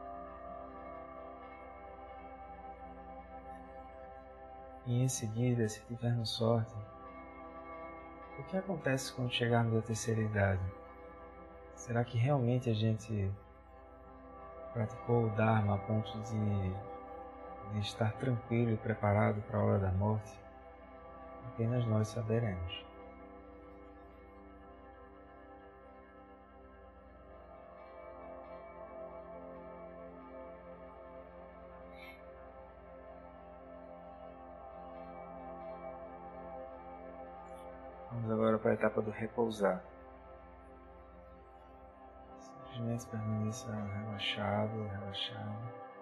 E 4.85 5.01
em 5.01 5.07
seguida, 5.07 5.67
se 5.69 5.81
tivermos 5.85 6.29
sorte, 6.31 6.75
o 8.37 8.43
que 8.43 8.57
acontece 8.57 9.13
quando 9.13 9.31
chegarmos 9.31 9.77
à 9.77 9.81
terceira 9.81 10.21
idade? 10.21 10.61
Será 11.73 12.03
que 12.03 12.17
realmente 12.17 12.69
a 12.69 12.73
gente 12.73 13.31
praticou 14.73 15.25
o 15.25 15.29
Dharma 15.29 15.75
a 15.75 15.77
ponto 15.77 16.11
de, 16.23 16.73
de 17.73 17.79
estar 17.79 18.11
tranquilo 18.13 18.71
e 18.71 18.77
preparado 18.77 19.41
para 19.43 19.59
a 19.59 19.63
hora 19.63 19.79
da 19.79 19.91
morte? 19.91 20.33
Apenas 21.47 21.85
nós 21.85 22.09
saberemos. 22.09 22.92
Vamos 38.13 38.31
agora 38.31 38.59
para 38.59 38.71
a 38.71 38.73
etapa 38.75 39.01
do 39.01 39.09
repousar. 39.09 39.83
Simplesmente 42.39 43.07
permaneça 43.07 43.71
relaxado, 43.71 44.87
relaxado. 44.87 45.92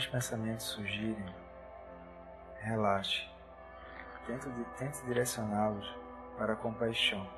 Os 0.00 0.06
pensamentos 0.06 0.64
surgirem, 0.64 1.34
relaxe. 2.60 3.28
Tente, 4.26 4.48
tente 4.78 5.04
direcioná-los 5.04 5.94
para 6.38 6.54
a 6.54 6.56
compaixão. 6.56 7.28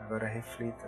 Agora 0.00 0.26
reflita. 0.26 0.86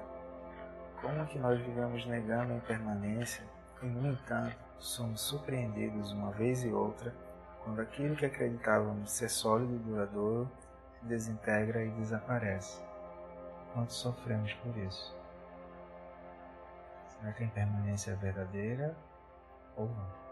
Como 1.01 1.27
que 1.27 1.39
nós 1.39 1.59
vivemos 1.61 2.05
negando 2.05 2.53
a 2.53 2.57
impermanência 2.57 3.45
e, 3.83 3.87
no 3.87 4.13
entanto, 4.13 4.57
somos 4.79 5.23
surpreendidos 5.23 6.13
uma 6.13 6.33
vez 6.33 6.65
e 6.65 6.69
outra 6.69 7.15
quando 7.63 7.81
aquilo 7.81 8.15
que 8.15 8.27
acreditávamos 8.27 9.11
ser 9.11 9.31
sólido 9.31 9.75
e 9.75 9.79
duradouro 9.79 10.51
se 10.99 11.07
desintegra 11.07 11.83
e 11.83 11.91
desaparece. 11.93 12.83
Quanto 13.73 13.95
sofremos 13.95 14.53
por 14.55 14.77
isso? 14.77 15.24
Será 17.25 17.33
que 17.37 17.43
a 17.43 17.47
impermanência 17.47 18.11
é 18.11 18.17
verdadeira 18.17 18.95
ou 19.77 19.89
não? 19.89 20.24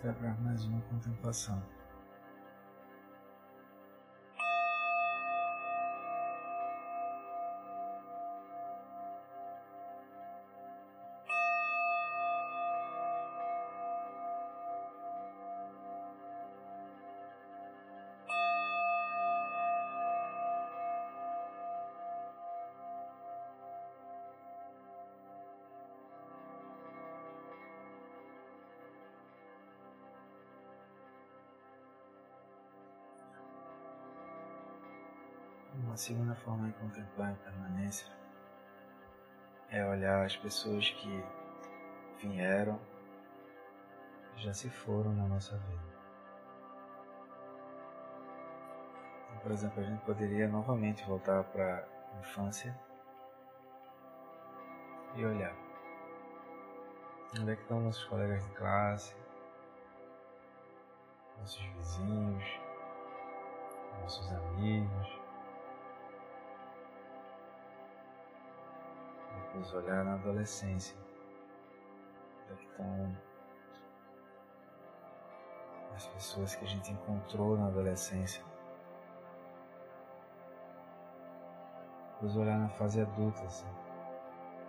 Entrar 0.00 0.14
para 0.14 0.34
mais 0.42 0.64
uma 0.64 0.80
contemplação. 0.82 1.62
Uma 35.90 35.96
segunda 35.96 36.36
forma 36.36 36.68
de 36.68 36.74
contemplar 36.74 37.30
a 37.30 37.32
impermanência 37.32 38.06
é 39.70 39.84
olhar 39.84 40.24
as 40.24 40.36
pessoas 40.36 40.88
que 40.88 41.24
vieram 42.20 42.80
e 44.36 44.40
já 44.40 44.54
se 44.54 44.70
foram 44.70 45.12
na 45.12 45.26
nossa 45.26 45.58
vida. 45.58 45.82
Então, 49.26 49.38
por 49.42 49.50
exemplo, 49.50 49.80
a 49.80 49.84
gente 49.84 50.00
poderia 50.04 50.46
novamente 50.46 51.04
voltar 51.06 51.42
para 51.42 51.84
a 52.14 52.20
infância 52.20 52.72
e 55.16 55.24
olhar. 55.24 55.56
Onde 57.36 57.50
é 57.50 57.56
que 57.56 57.62
estão 57.62 57.80
nossos 57.80 58.04
colegas 58.04 58.44
de 58.44 58.50
classe, 58.52 59.16
nossos 61.40 61.60
vizinhos, 61.60 62.44
nossos 64.02 64.30
amigos. 64.30 65.19
Depois 69.60 69.74
olhar 69.74 70.04
na 70.04 70.14
adolescência. 70.14 70.96
É 72.50 72.54
que 72.54 72.64
estão 72.64 73.16
as 75.94 76.06
pessoas 76.06 76.54
que 76.54 76.64
a 76.64 76.68
gente 76.68 76.90
encontrou 76.90 77.58
na 77.58 77.66
adolescência. 77.66 78.42
Depois 82.14 82.36
olhar 82.36 82.58
na 82.58 82.68
fase 82.70 83.02
adulta, 83.02 83.42
assim 83.44 83.68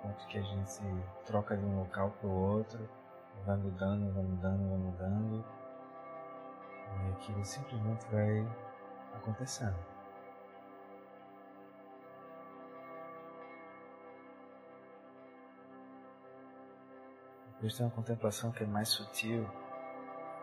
ponto 0.02 0.26
que 0.28 0.38
a 0.38 0.42
gente 0.42 0.82
troca 1.26 1.56
de 1.56 1.64
um 1.64 1.80
local 1.80 2.12
para 2.20 2.28
o 2.28 2.56
outro, 2.56 2.90
vai 3.46 3.56
mudando, 3.56 4.12
vai 4.14 4.24
mudando, 4.24 4.70
vai 4.70 4.78
mudando, 4.78 5.46
e 6.90 7.12
aquilo 7.12 7.46
simplesmente 7.46 8.06
vai 8.12 8.46
acontecendo. 9.16 9.91
Depois 17.62 17.78
tem 17.78 17.86
uma 17.86 17.92
contemplação 17.92 18.52
que 18.52 18.64
é 18.64 18.66
mais 18.66 18.90
sutil, 18.90 19.48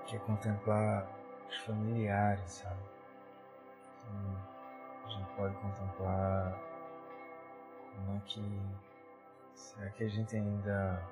que 0.07 0.15
é 0.15 0.21
contemplar 0.21 1.05
os 1.49 1.57
familiares, 1.65 2.49
sabe? 2.49 2.81
Então, 4.05 4.37
a 5.05 5.09
gente 5.09 5.31
pode 5.35 5.57
contemplar 5.57 6.57
como 7.97 8.17
é 8.17 8.21
que 8.21 8.41
Será 9.59 9.91
que 9.91 10.05
a 10.05 10.09
gente 10.09 10.37
ainda 10.37 11.03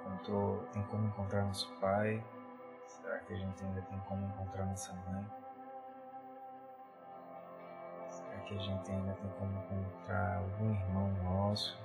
encontrou, 0.00 0.64
tem 0.72 0.82
como 0.84 1.06
encontrar 1.06 1.44
nosso 1.44 1.70
pai? 1.74 2.24
Será 2.86 3.18
que 3.18 3.34
a 3.34 3.36
gente 3.36 3.62
ainda 3.62 3.82
tem 3.82 3.98
como 4.00 4.26
encontrar 4.26 4.64
nossa 4.64 4.94
mãe? 4.94 5.26
Será 8.08 8.38
que 8.40 8.54
a 8.54 8.58
gente 8.58 8.90
ainda 8.90 9.12
tem 9.12 9.30
como 9.38 9.52
encontrar 9.58 10.38
algum 10.38 10.70
irmão 10.70 11.12
nosso? 11.22 11.78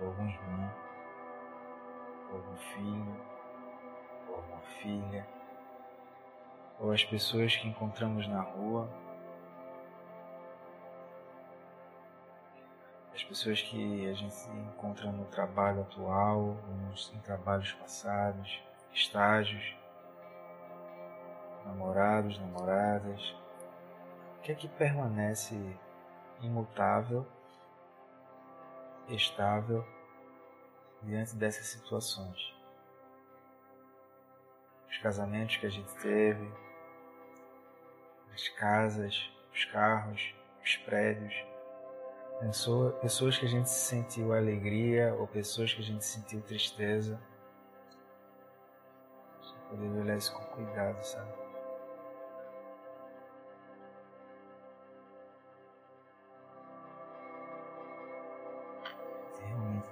Ou 0.00 0.08
algum 0.08 0.28
irmão? 0.28 0.74
Ou 2.30 2.36
algum 2.36 2.56
filho? 2.56 3.16
Ou 4.28 4.34
alguma 4.36 4.60
filha? 4.82 5.26
Ou 6.78 6.92
as 6.92 7.04
pessoas 7.04 7.56
que 7.56 7.68
encontramos 7.68 8.28
na 8.28 8.40
rua? 8.40 8.88
as 13.16 13.24
pessoas 13.24 13.62
que 13.62 14.06
a 14.10 14.12
gente 14.12 14.36
encontra 14.50 15.10
no 15.10 15.24
trabalho 15.24 15.80
atual, 15.80 16.54
nos, 16.82 17.10
em 17.14 17.18
trabalhos 17.20 17.72
passados, 17.72 18.62
estágios, 18.92 19.74
namorados, 21.64 22.38
namoradas. 22.38 23.34
O 24.36 24.42
que 24.42 24.52
é 24.52 24.54
que 24.54 24.68
permanece 24.68 25.58
imutável, 26.42 27.26
estável 29.08 29.86
diante 31.02 31.34
dessas 31.36 31.66
situações? 31.66 32.54
Os 34.90 34.98
casamentos 34.98 35.56
que 35.56 35.66
a 35.66 35.70
gente 35.70 35.92
teve, 35.96 36.50
as 38.32 38.48
casas, 38.50 39.30
os 39.52 39.64
carros, 39.66 40.34
os 40.62 40.76
prédios 40.78 41.34
Pessoa, 42.40 42.92
pessoas 42.92 43.38
que 43.38 43.46
a 43.46 43.48
gente 43.48 43.70
sentiu 43.70 44.34
alegria 44.34 45.14
ou 45.14 45.26
pessoas 45.26 45.72
que 45.72 45.80
a 45.80 45.84
gente 45.84 46.04
sentiu 46.04 46.42
tristeza. 46.42 47.18
Poder 49.70 49.88
olhar 49.88 50.18
isso 50.18 50.34
com 50.34 50.44
cuidado, 50.44 51.02
sabe? 51.02 51.45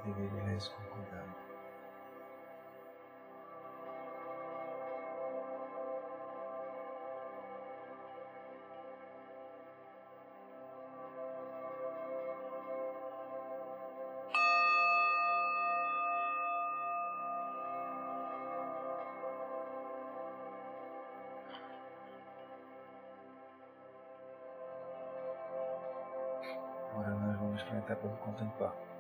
Realmente 0.05 0.21
deveria 0.21 0.45
olhar 0.45 0.57
isso 0.57 0.71
com 0.71 0.83
cuidado. 0.83 1.45
até 27.85 27.95
para 27.95 28.09
contemplar. 28.17 28.94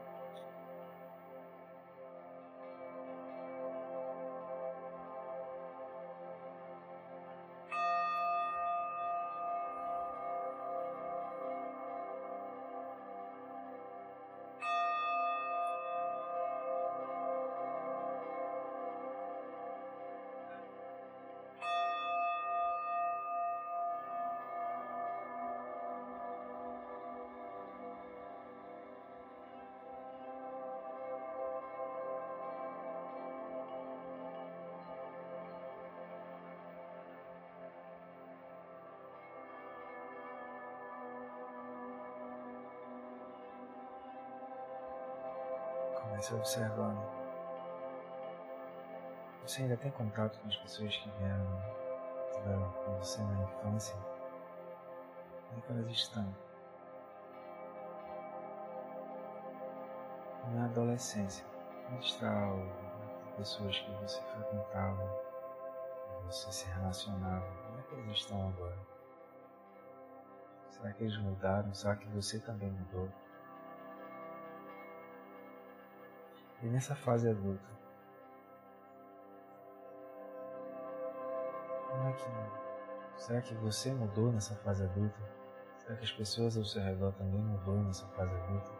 Comece 46.25 46.35
observando. 46.35 47.03
Você 49.43 49.63
ainda 49.63 49.77
tem 49.77 49.91
contato 49.91 50.39
com 50.39 50.49
as 50.49 50.57
pessoas 50.57 50.97
que 50.97 51.11
vieram, 51.11 51.63
tiveram 52.33 52.73
com 52.73 52.99
você 52.99 53.21
na 53.23 53.43
infância? 53.43 53.97
Onde 55.53 55.67
é 55.67 55.83
elas 55.83 55.93
estão? 55.93 56.35
Na 60.55 60.65
adolescência, 60.65 61.45
onde 61.93 62.07
está 62.07 62.49
as 63.27 63.37
pessoas 63.37 63.79
que 63.79 63.91
você 64.03 64.23
frequentava, 64.23 65.23
que 66.09 66.27
você 66.27 66.53
se 66.53 66.67
relacionava? 66.71 67.47
Onde 67.71 67.81
é 67.81 67.83
que 67.83 67.95
eles 67.97 68.19
estão 68.19 68.49
agora? 68.49 68.79
Será 70.71 70.93
que 70.93 71.05
eles 71.05 71.19
mudaram? 71.19 71.75
Será 71.75 71.97
que 71.97 72.09
você 72.09 72.39
também 72.41 72.71
mudou? 72.71 73.11
E 76.65 76.67
nessa 76.67 76.95
fase 76.95 77.29
adulta, 77.29 77.69
como 81.91 82.09
é 82.09 82.13
que. 82.15 83.23
Será 83.23 83.43
que 83.43 83.55
você 83.57 83.93
mudou 83.93 84.33
nessa 84.33 84.55
fase 84.57 84.83
adulta? 84.83 85.21
Será 85.77 85.95
que 85.97 86.05
as 86.05 86.13
pessoas 86.13 86.57
ao 86.57 86.65
seu 86.65 86.83
redor 86.83 87.13
também 87.13 87.39
mudou 87.39 87.77
nessa 87.83 88.07
fase 88.09 88.35
adulta? 88.35 88.73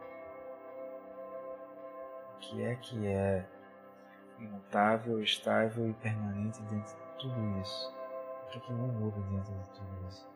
O 2.33 2.37
que 2.39 2.63
é 2.63 2.75
que 2.75 3.05
é 3.05 3.47
imutável, 4.39 5.21
estável 5.21 5.87
e 5.87 5.93
permanente 5.93 6.63
dentro 6.63 6.95
de 6.95 7.19
tudo 7.19 7.61
isso? 7.61 7.95
O 8.45 8.49
que 8.49 8.57
é 8.57 8.61
que 8.61 8.73
não 8.73 8.87
muda 8.87 9.21
dentro 9.29 9.53
de 9.53 9.69
tudo 9.69 10.07
isso? 10.07 10.34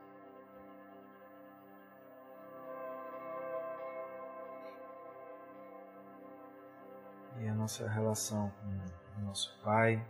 E 7.39 7.47
a 7.47 7.53
nossa 7.53 7.87
relação 7.87 8.51
com 8.51 9.21
o 9.21 9.25
nosso 9.25 9.57
pai, 9.63 10.05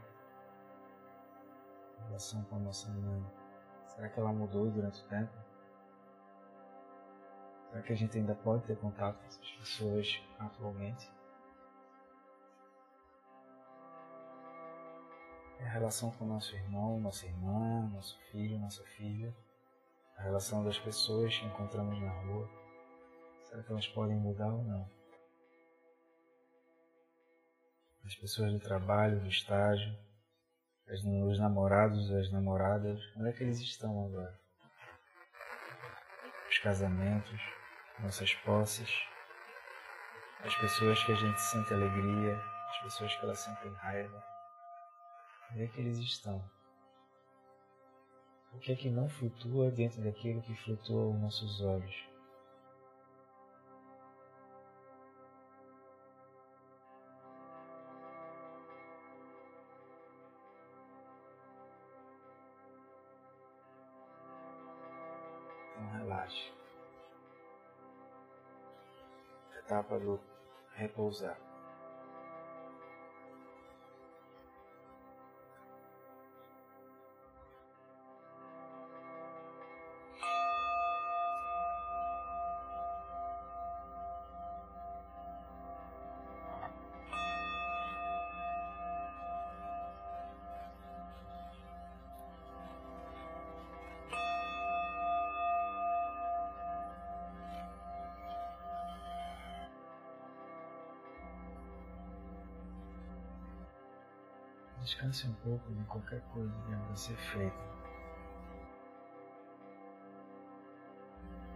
a 2.00 2.08
relação 2.08 2.44
com 2.46 2.56
a 2.56 2.60
nossa 2.60 2.90
mãe, 2.90 3.26
será 3.88 4.10
que 4.10 4.20
ela 4.20 4.34
mudou 4.34 4.70
durante 4.72 5.02
o 5.04 5.08
tempo? 5.08 5.32
Será 7.70 7.82
que 7.84 7.94
a 7.94 7.96
gente 7.96 8.18
ainda 8.18 8.34
pode 8.34 8.64
ter 8.64 8.78
contato 8.78 9.20
com 9.20 9.28
essas 9.28 9.52
pessoas 9.52 10.22
atualmente? 10.40 11.10
a 15.62 15.68
relação 15.72 16.10
com 16.12 16.26
nosso 16.26 16.56
irmão, 16.56 17.00
nossa 17.00 17.26
irmã, 17.26 17.88
nosso 17.94 18.18
filho, 18.32 18.58
nossa 18.60 18.84
filha, 18.84 19.36
a 20.18 20.24
relação 20.24 20.64
das 20.64 20.80
pessoas 20.80 21.38
que 21.38 21.46
encontramos 21.46 22.00
na 22.02 22.12
rua. 22.22 22.50
Será 23.44 23.62
que 23.64 23.72
elas 23.72 23.88
podem 23.88 24.18
mudar 24.18 24.48
ou 24.48 24.64
não? 24.64 24.99
As 28.10 28.16
pessoas 28.16 28.52
do 28.52 28.60
trabalho, 28.60 29.20
do 29.20 29.28
estágio, 29.28 29.96
os 31.28 31.38
namorados, 31.38 32.12
as 32.12 32.32
namoradas, 32.32 33.00
onde 33.16 33.30
é 33.30 33.32
que 33.32 33.44
eles 33.44 33.60
estão 33.60 34.04
agora? 34.04 34.36
Os 36.50 36.58
casamentos, 36.58 37.40
nossas 38.00 38.34
posses, 38.34 38.90
as 40.44 40.56
pessoas 40.56 41.04
que 41.04 41.12
a 41.12 41.16
gente 41.16 41.40
sente 41.40 41.72
alegria, 41.72 42.36
as 42.72 42.82
pessoas 42.82 43.16
que 43.16 43.24
elas 43.24 43.40
sentem 43.42 43.72
raiva. 43.74 44.24
Onde 45.52 45.66
é 45.66 45.68
que 45.68 45.80
eles 45.80 46.00
estão? 46.00 46.44
O 48.54 48.58
que 48.58 48.72
é 48.72 48.76
que 48.76 48.90
não 48.90 49.08
flutua 49.08 49.70
dentro 49.70 50.02
daquilo 50.02 50.42
que 50.42 50.56
flutua 50.56 51.04
aos 51.04 51.22
nossos 51.22 51.62
olhos? 51.62 52.10
Então 65.80 66.00
relaxe. 66.00 66.52
Etapa 69.60 69.98
do 69.98 70.20
repousar. 70.76 71.49
Descanse 105.10 105.28
um 105.28 105.34
pouco 105.44 105.74
de 105.74 105.84
qualquer 105.86 106.22
coisa 106.34 106.54
que 106.54 106.70
deva 106.70 106.96
ser 106.96 107.16
feita. 107.16 107.58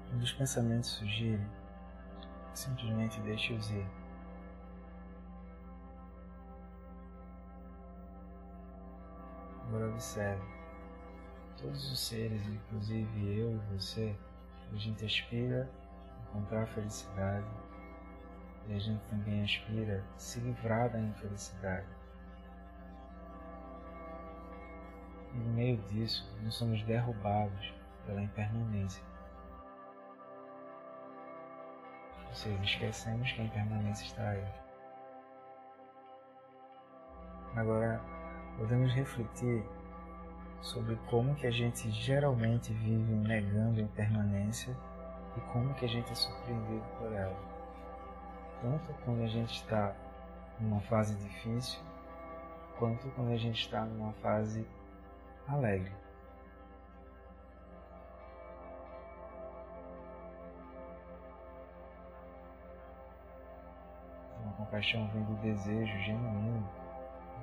Quando 0.10 0.24
os 0.24 0.34
pensamentos 0.34 0.90
surgirem, 0.90 1.48
simplesmente 2.56 3.22
deixe-os 3.22 3.70
ir. 3.70 3.88
Agora 9.68 9.88
observe. 9.90 10.42
Todos 11.62 11.92
os 11.92 12.00
seres, 12.00 12.48
inclusive 12.48 13.40
eu 13.40 13.52
e 13.52 13.78
você, 13.78 14.18
a 14.72 14.76
gente 14.78 15.06
aspira 15.06 15.70
encontrar 16.24 16.66
felicidade 16.66 17.48
e 18.68 18.74
a 18.74 18.80
gente 18.80 19.04
também 19.06 19.44
aspira 19.44 20.04
se 20.18 20.40
livrar 20.40 20.92
da 20.92 21.00
infelicidade. 21.00 22.03
E 25.34 25.38
no 25.38 25.54
meio 25.54 25.78
disso, 25.90 26.30
nós 26.44 26.54
somos 26.54 26.84
derrubados 26.84 27.74
pela 28.06 28.22
impermanência. 28.22 29.04
Ou 32.28 32.34
seja, 32.34 32.64
esquecemos 32.64 33.32
que 33.32 33.42
a 33.42 33.46
impermanência 33.46 34.06
está 34.06 34.30
aí. 34.30 34.46
Agora, 37.56 38.02
podemos 38.58 38.94
refletir 38.94 39.64
sobre 40.62 40.96
como 41.10 41.36
que 41.36 41.46
a 41.46 41.52
gente 41.52 41.92
geralmente 41.92 42.74
vive 42.74 43.14
negando 43.14 43.80
a 43.80 43.84
impermanência 43.84 44.76
e 45.38 45.42
como 45.52 45.74
que 45.76 45.86
a 45.86 45.88
gente 45.88 46.12
é 46.12 46.16
surpreendido 46.16 46.84
por 46.98 47.12
ela. 47.12 47.38
Tanto 48.62 48.94
quando 49.04 49.24
a 49.24 49.28
gente 49.28 49.54
está 49.54 49.94
numa 50.60 50.80
fase 50.82 51.16
difícil, 51.16 51.80
quanto 52.80 53.08
quando 53.12 53.32
a 53.32 53.38
gente 53.38 53.62
está 53.62 53.84
numa 53.86 54.14
fase 54.14 54.66
alegre. 55.48 55.92
A 64.46 64.52
compaixão 64.58 65.08
vem 65.10 65.24
do 65.24 65.36
desejo 65.42 65.98
genuíno 66.00 66.70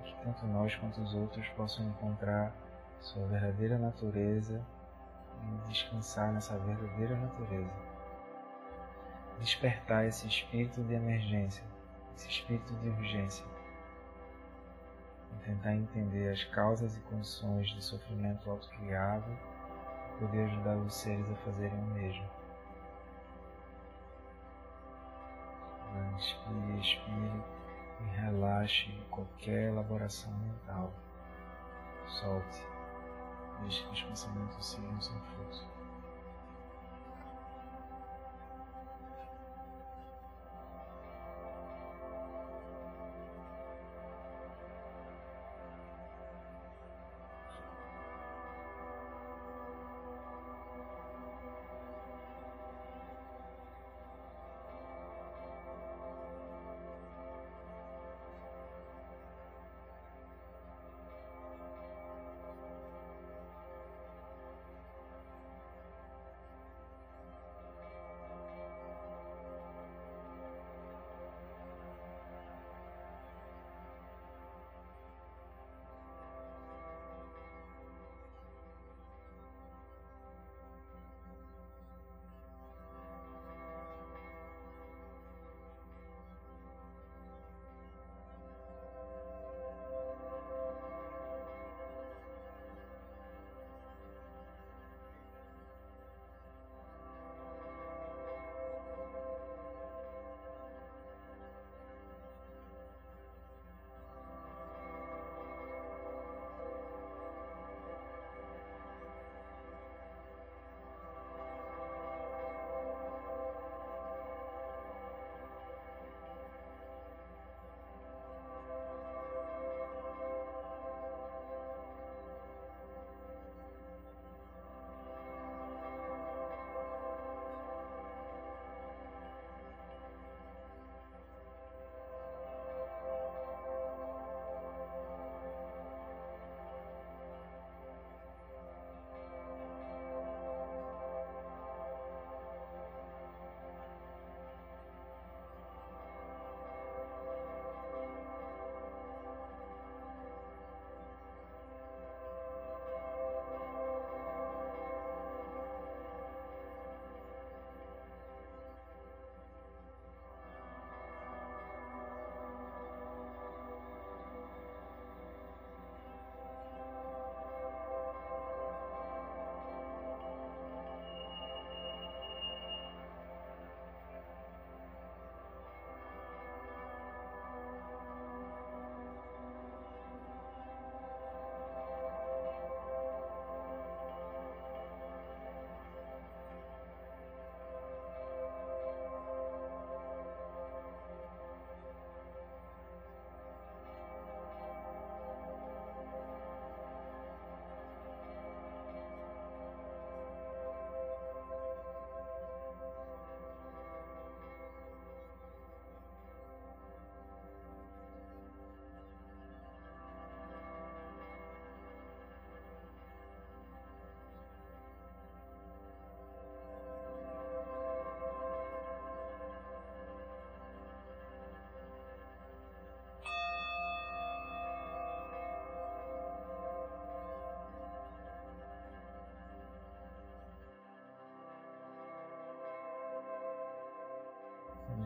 de 0.04 0.12
que 0.12 0.22
tanto 0.22 0.46
nós 0.46 0.74
quanto 0.76 1.00
os 1.00 1.14
outros 1.14 1.48
possam 1.50 1.86
encontrar 1.86 2.52
sua 3.00 3.26
verdadeira 3.26 3.78
natureza 3.78 4.60
e 5.42 5.68
descansar 5.68 6.32
nessa 6.32 6.58
verdadeira 6.58 7.16
natureza. 7.16 7.90
Despertar 9.38 10.06
esse 10.06 10.26
espírito 10.26 10.82
de 10.84 10.94
emergência, 10.94 11.64
esse 12.14 12.28
espírito 12.28 12.74
de 12.74 12.88
urgência 12.90 13.49
tentar 15.38 15.74
entender 15.74 16.30
as 16.30 16.44
causas 16.44 16.96
e 16.96 17.00
condições 17.00 17.68
de 17.70 17.82
sofrimento 17.82 18.50
autocriado 18.50 19.30
e 19.30 20.18
poder 20.18 20.44
ajudar 20.44 20.76
os 20.76 20.94
seres 20.94 21.28
a 21.30 21.34
fazerem 21.36 21.78
o 21.78 21.86
mesmo. 21.86 22.24
Inspire, 26.16 26.80
expire 26.80 27.42
e 28.00 28.20
relaxe 28.20 28.90
qualquer 29.10 29.68
elaboração 29.68 30.32
mental. 30.38 30.92
Solte. 32.06 32.66
Deixe 33.60 33.84
que 33.84 33.92
os 33.92 34.02
pensamentos 34.02 34.66
sigam 34.66 35.00
seu 35.00 35.14
fluxo. 35.14 35.69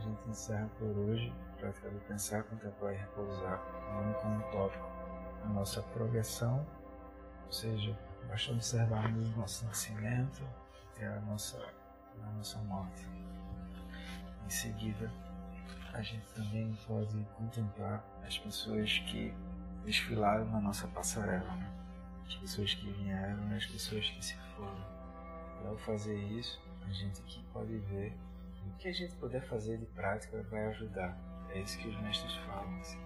Gente 0.05 0.29
encerra 0.29 0.69
por 0.79 0.89
hoje 0.89 1.33
a 1.53 1.57
prática 1.57 1.91
do 1.91 1.99
pensar, 2.01 2.43
contemplar 2.45 2.95
e 2.95 2.97
repousar, 2.97 3.61
vamos 3.95 4.17
com 4.19 4.29
um 4.29 4.41
tópico 4.51 4.95
a 5.45 5.49
nossa 5.49 5.83
progressão, 5.83 6.67
ou 7.47 7.53
seja, 7.53 7.99
basta 8.29 8.53
observarmos 8.53 9.29
o 9.29 9.39
nosso 9.39 9.65
nascimento 9.67 10.43
até 10.91 11.07
a 11.07 11.21
nossa, 11.21 11.59
a 12.23 12.31
nossa 12.33 12.59
morte. 12.61 13.07
Em 14.47 14.51
seguida, 14.51 15.11
a 15.93 16.03
gente 16.03 16.27
também 16.35 16.77
pode 16.87 17.25
contemplar 17.37 18.05
as 18.27 18.39
pessoas 18.39 18.99
que 19.11 19.35
desfilaram 19.85 20.47
na 20.47 20.61
nossa 20.61 20.89
passarela, 20.89 21.55
né? 21.57 21.71
as 22.27 22.35
pessoas 22.37 22.75
que 22.75 22.91
vieram 22.91 23.55
as 23.55 23.67
pessoas 23.67 24.09
que 24.11 24.25
se 24.25 24.37
foram. 24.57 24.85
E 25.63 25.67
ao 25.67 25.77
fazer 25.79 26.17
isso, 26.17 26.61
a 26.87 26.91
gente 26.91 27.21
aqui 27.21 27.45
pode 27.53 27.79
ver 27.79 28.17
o 28.69 28.77
que 28.79 28.89
a 28.89 28.93
gente 28.93 29.15
puder 29.17 29.47
fazer 29.49 29.79
de 29.79 29.87
prática 29.87 30.43
vai 30.45 30.67
ajudar. 30.67 31.17
É 31.53 31.61
isso 31.61 31.79
que 31.79 31.89
os 31.89 32.01
mestres 32.03 32.35
falam. 32.47 32.81
Assim. 32.81 32.99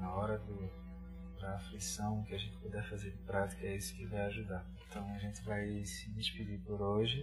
Na 0.00 0.14
hora 0.14 0.38
do, 0.38 1.40
da 1.40 1.56
aflição, 1.56 2.20
o 2.20 2.24
que 2.24 2.34
a 2.34 2.38
gente 2.38 2.56
puder 2.58 2.88
fazer 2.88 3.10
de 3.10 3.18
prática 3.24 3.66
é 3.66 3.76
isso 3.76 3.94
que 3.94 4.06
vai 4.06 4.20
ajudar. 4.26 4.66
Então 4.88 5.14
a 5.14 5.18
gente 5.18 5.42
vai 5.42 5.84
se 5.84 6.10
despedir 6.10 6.60
por 6.64 6.80
hoje 6.80 7.22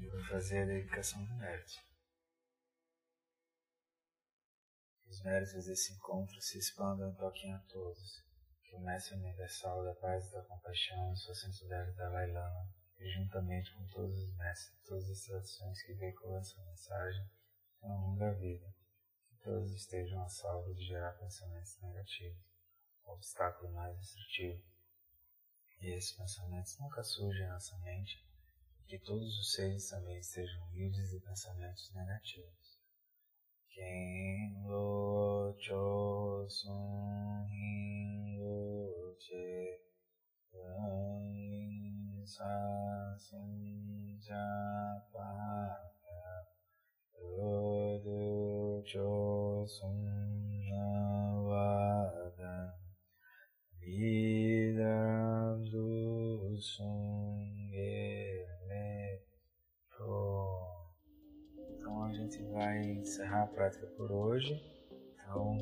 e 0.00 0.06
vai 0.06 0.22
fazer 0.24 0.62
a 0.62 0.66
dedicação 0.66 1.24
do 1.24 1.34
mérito. 1.34 1.88
Os 5.08 5.22
méritos 5.22 5.64
desse 5.64 5.92
encontro 5.94 6.40
se 6.40 6.58
expandam 6.58 7.10
e 7.10 7.16
toquem 7.16 7.52
a 7.52 7.58
todos. 7.60 8.22
Que 8.62 8.76
o 8.76 8.80
Mestre 8.80 9.16
Universal 9.16 9.82
da 9.84 9.94
Paz 9.94 10.28
e 10.28 10.32
da 10.32 10.42
Compaixão, 10.42 11.16
sua 11.16 11.34
santidade 11.34 11.96
Dalai 11.96 12.30
Lama, 12.30 12.68
e 12.98 13.08
juntamente 13.10 13.72
com 13.74 13.86
todos 13.88 14.16
os 14.18 14.36
mestres, 14.36 14.82
todas 14.84 15.10
as 15.10 15.22
tradições 15.22 15.82
que 15.82 15.94
veiculam 15.94 16.40
essa 16.40 16.60
mensagem, 16.64 17.30
tenham 17.80 18.00
longa 18.00 18.32
vida. 18.34 18.74
Que 19.28 19.36
todos 19.36 19.72
estejam 19.72 20.22
a 20.22 20.28
salvo 20.28 20.74
de 20.74 20.84
gerar 20.84 21.12
pensamentos 21.12 21.78
negativos, 21.80 22.42
obstáculo 23.04 23.72
mais 23.72 23.96
destrutivo. 23.98 24.62
E 25.80 25.90
esses 25.90 26.12
pensamentos 26.12 26.76
nunca 26.78 27.02
surgem 27.04 27.46
em 27.46 27.50
nossa 27.50 27.78
mente, 27.78 28.26
e 28.80 28.84
que 28.84 28.98
todos 28.98 29.38
os 29.38 29.52
seres 29.52 29.88
também 29.88 30.18
estejam 30.18 30.70
livres 30.72 31.10
de 31.10 31.20
pensamentos 31.20 31.92
negativos. 31.94 32.78
Ken 33.78 34.64
lo 34.66 35.54
cho 35.60 36.48
sun 36.48 37.46
hin 37.46 38.40
lo 38.40 39.14
che 39.20 39.78
sa 42.28 42.44
sin 43.16 44.20
ja 44.20 45.00
pa 45.08 45.32
lo 47.16 47.96
du 48.04 48.84
cho 48.84 49.64
sun 49.64 49.96
na 50.68 50.88
wa 51.40 51.72
dan 52.36 52.68
cho 55.64 55.88
Então 61.72 62.04
a 62.04 62.12
gente 62.12 62.42
vai 62.52 62.76
encerrar 62.92 63.44
a 63.44 63.46
prática 63.46 63.86
por 63.96 64.12
hoje. 64.12 64.52
Então, 65.14 65.56